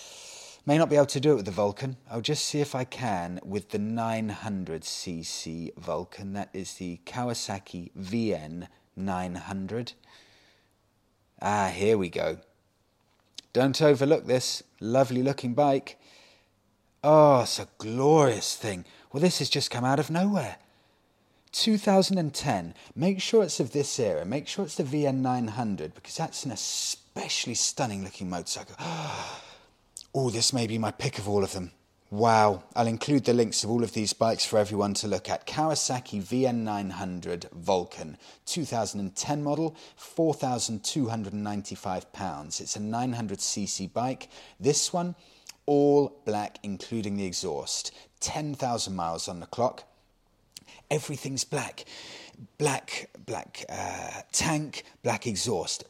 May 0.66 0.78
not 0.78 0.88
be 0.88 0.96
able 0.96 1.06
to 1.06 1.20
do 1.20 1.32
it 1.32 1.36
with 1.36 1.44
the 1.44 1.50
Vulcan. 1.50 1.98
I'll 2.10 2.22
just 2.22 2.46
see 2.46 2.60
if 2.60 2.74
I 2.74 2.84
can 2.84 3.38
with 3.44 3.68
the 3.68 3.78
900cc 3.78 5.76
Vulcan. 5.76 6.32
That 6.32 6.48
is 6.54 6.74
the 6.74 7.00
Kawasaki 7.04 7.90
VN 7.92 8.68
900. 8.96 9.92
Ah, 11.42 11.70
here 11.74 11.98
we 11.98 12.08
go. 12.08 12.38
Don't 13.52 13.82
overlook 13.82 14.26
this 14.26 14.62
lovely 14.80 15.22
looking 15.22 15.52
bike. 15.52 16.00
Oh, 17.02 17.42
it's 17.42 17.58
a 17.58 17.68
glorious 17.76 18.56
thing. 18.56 18.86
Well, 19.12 19.20
this 19.20 19.40
has 19.40 19.50
just 19.50 19.70
come 19.70 19.84
out 19.84 20.00
of 20.00 20.10
nowhere. 20.10 20.56
2010, 21.52 22.74
make 22.96 23.20
sure 23.20 23.42
it's 23.42 23.60
of 23.60 23.72
this 23.72 24.00
era. 24.00 24.24
Make 24.24 24.48
sure 24.48 24.64
it's 24.64 24.76
the 24.76 24.82
VN900 24.82 25.94
because 25.94 26.16
that's 26.16 26.44
an 26.44 26.52
especially 26.52 27.54
stunning 27.54 28.02
looking 28.02 28.30
motorcycle. 28.30 28.76
oh, 30.14 30.30
this 30.30 30.52
may 30.52 30.66
be 30.66 30.78
my 30.78 30.90
pick 30.90 31.18
of 31.18 31.28
all 31.28 31.42
of 31.42 31.52
them. 31.52 31.72
Wow, 32.10 32.64
I'll 32.76 32.86
include 32.86 33.24
the 33.24 33.32
links 33.32 33.64
of 33.64 33.70
all 33.70 33.82
of 33.82 33.92
these 33.92 34.12
bikes 34.12 34.44
for 34.44 34.58
everyone 34.58 34.92
to 34.94 35.08
look 35.08 35.28
at. 35.28 35.46
Kawasaki 35.46 36.22
VN900 36.22 37.50
Vulcan, 37.52 38.16
2010 38.46 39.42
model, 39.42 39.74
£4,295. 39.98 42.60
It's 42.60 42.76
a 42.76 42.80
900cc 42.80 43.92
bike. 43.92 44.28
This 44.60 44.92
one, 44.92 45.16
all 45.66 46.20
black, 46.24 46.58
including 46.62 47.16
the 47.16 47.26
exhaust. 47.26 47.90
10,000 48.20 48.94
miles 48.94 49.28
on 49.28 49.40
the 49.40 49.46
clock 49.46 49.82
everything's 50.90 51.44
black. 51.44 51.84
Black, 52.58 53.10
black 53.26 53.64
uh, 53.68 54.22
tank, 54.32 54.84
black 55.02 55.26
exhaust. 55.26 55.84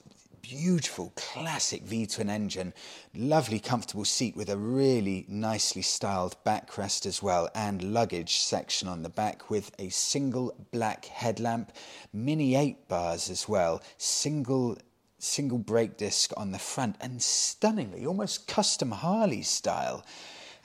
Beautiful 0.46 1.10
classic 1.16 1.84
V 1.84 2.06
twin 2.06 2.28
engine, 2.28 2.74
lovely 3.14 3.58
comfortable 3.58 4.04
seat 4.04 4.36
with 4.36 4.50
a 4.50 4.58
really 4.58 5.24
nicely 5.26 5.80
styled 5.80 6.36
backrest 6.44 7.06
as 7.06 7.22
well, 7.22 7.48
and 7.54 7.94
luggage 7.94 8.36
section 8.36 8.86
on 8.86 9.02
the 9.02 9.08
back 9.08 9.48
with 9.48 9.74
a 9.78 9.88
single 9.88 10.54
black 10.70 11.06
headlamp, 11.06 11.72
mini 12.12 12.56
8 12.56 12.88
bars 12.88 13.30
as 13.30 13.48
well, 13.48 13.82
single 13.96 14.76
single 15.18 15.56
brake 15.56 15.96
disc 15.96 16.30
on 16.36 16.50
the 16.50 16.58
front, 16.58 16.96
and 17.00 17.22
stunningly, 17.22 18.04
almost 18.04 18.46
custom 18.46 18.90
Harley 18.90 19.40
style 19.40 20.04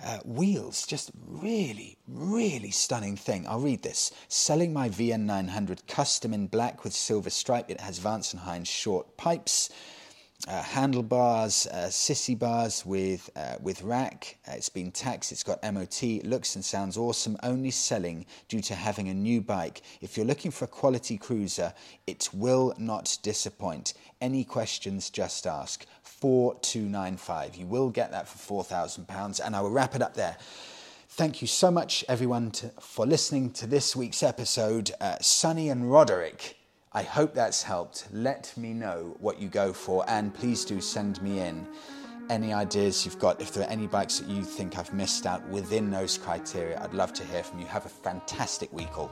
uh, 0.03 0.19
wheels. 0.25 0.85
Just 0.85 1.11
really, 1.27 1.97
really 2.07 2.71
stunning 2.71 3.15
thing. 3.15 3.45
I'll 3.47 3.59
read 3.59 3.83
this. 3.83 4.11
Selling 4.27 4.73
my 4.73 4.89
VN900 4.89 5.87
custom 5.87 6.33
in 6.33 6.47
black 6.47 6.83
with 6.83 6.93
silver 6.93 7.29
stripe. 7.29 7.69
It 7.69 7.81
has 7.81 7.99
Hines 7.99 8.67
short 8.67 9.17
pipes 9.17 9.69
uh, 10.47 10.63
handlebars, 10.63 11.67
uh, 11.67 11.87
sissy 11.87 12.37
bars 12.37 12.85
with 12.85 13.29
uh, 13.35 13.55
with 13.61 13.81
rack. 13.81 14.37
Uh, 14.47 14.53
it's 14.55 14.69
been 14.69 14.91
taxed. 14.91 15.31
It's 15.31 15.43
got 15.43 15.61
MOT. 15.61 16.01
Looks 16.23 16.55
and 16.55 16.63
sounds 16.63 16.97
awesome. 16.97 17.35
Only 17.43 17.71
selling 17.71 18.25
due 18.47 18.61
to 18.61 18.75
having 18.75 19.09
a 19.09 19.13
new 19.13 19.41
bike. 19.41 19.81
If 20.01 20.15
you're 20.15 20.25
looking 20.25 20.51
for 20.51 20.65
a 20.65 20.69
quality 20.69 21.17
cruiser, 21.17 21.73
it 22.07 22.29
will 22.33 22.73
not 22.77 23.17
disappoint. 23.21 23.93
Any 24.21 24.45
questions? 24.45 25.09
Just 25.09 25.45
ask. 25.45 25.85
Four 26.19 26.59
two 26.59 26.83
nine 26.83 27.17
five. 27.17 27.55
You 27.55 27.65
will 27.65 27.89
get 27.89 28.11
that 28.11 28.27
for 28.27 28.37
four 28.37 28.63
thousand 28.63 29.07
pounds, 29.07 29.39
and 29.39 29.55
I 29.55 29.61
will 29.61 29.71
wrap 29.71 29.95
it 29.95 30.01
up 30.01 30.13
there. 30.15 30.37
Thank 31.09 31.41
you 31.41 31.47
so 31.47 31.71
much, 31.71 32.05
everyone, 32.07 32.51
to, 32.51 32.69
for 32.79 33.05
listening 33.05 33.51
to 33.53 33.67
this 33.67 33.95
week's 33.95 34.21
episode. 34.23 34.91
Uh, 35.01 35.17
Sunny 35.19 35.69
and 35.69 35.91
Roderick 35.91 36.59
I 36.91 37.03
hope 37.03 37.35
that's 37.35 37.61
helped. 37.61 38.07
Let 38.11 38.51
me 38.57 38.73
know 38.73 39.15
what 39.19 39.39
you 39.39 39.47
go 39.47 39.73
for, 39.73 40.03
and 40.07 40.33
please 40.33 40.65
do 40.65 40.81
send 40.81 41.21
me 41.21 41.39
in 41.39 41.67
any 42.31 42.51
ideas 42.51 43.05
you've 43.05 43.19
got. 43.19 43.39
If 43.39 43.53
there 43.53 43.63
are 43.63 43.69
any 43.69 43.85
bikes 43.85 44.19
that 44.19 44.27
you 44.27 44.43
think 44.43 44.77
I've 44.77 44.91
missed 44.91 45.27
out 45.27 45.47
within 45.49 45.91
those 45.91 46.17
criteria, 46.17 46.81
I'd 46.81 46.95
love 46.95 47.13
to 47.13 47.23
hear 47.25 47.43
from 47.43 47.59
you. 47.59 47.67
Have 47.67 47.85
a 47.85 47.89
fantastic 47.89 48.73
week 48.73 48.97
all. 48.97 49.11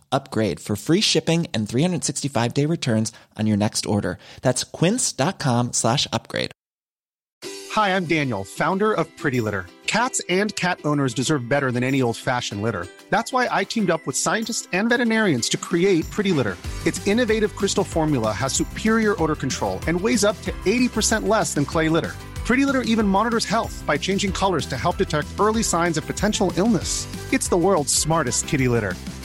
upgrade 0.11 0.59
for 0.59 0.75
free 0.75 1.01
shipping 1.01 1.47
and 1.53 1.67
365 1.67 2.53
day 2.53 2.65
returns 2.65 3.11
on 3.37 3.47
your 3.47 3.57
next 3.57 3.85
order. 3.85 4.17
That's 4.41 4.63
quince.com 4.63 5.73
slash 5.73 6.07
upgrade. 6.13 6.51
Hi, 7.71 7.95
I'm 7.95 8.03
Daniel, 8.03 8.43
founder 8.43 8.91
of 8.91 9.07
Pretty 9.15 9.39
Litter. 9.39 9.65
Cats 9.87 10.21
and 10.27 10.55
cat 10.55 10.79
owners 10.83 11.13
deserve 11.13 11.47
better 11.47 11.71
than 11.71 11.83
any 11.83 12.01
old 12.01 12.17
fashioned 12.17 12.61
litter. 12.61 12.85
That's 13.09 13.31
why 13.31 13.47
I 13.51 13.63
teamed 13.63 13.89
up 13.89 14.05
with 14.05 14.15
scientists 14.17 14.67
and 14.73 14.89
veterinarians 14.89 15.47
to 15.49 15.57
create 15.57 16.09
Pretty 16.09 16.31
Litter. 16.33 16.57
Its 16.85 17.05
innovative 17.07 17.55
crystal 17.55 17.83
formula 17.83 18.31
has 18.31 18.53
superior 18.53 19.21
odor 19.21 19.35
control 19.35 19.79
and 19.87 19.99
weighs 19.99 20.23
up 20.23 20.41
to 20.41 20.51
80% 20.65 21.27
less 21.27 21.53
than 21.53 21.65
clay 21.65 21.87
litter. 21.89 22.11
Pretty 22.45 22.65
Litter 22.65 22.81
even 22.81 23.07
monitors 23.07 23.45
health 23.45 23.83
by 23.85 23.97
changing 23.97 24.31
colors 24.33 24.65
to 24.65 24.75
help 24.77 24.97
detect 24.97 25.27
early 25.39 25.63
signs 25.63 25.97
of 25.97 26.05
potential 26.05 26.51
illness. 26.57 27.07
It's 27.31 27.47
the 27.47 27.57
world's 27.57 27.93
smartest 27.93 28.47
kitty 28.47 28.67
litter. 28.67 28.95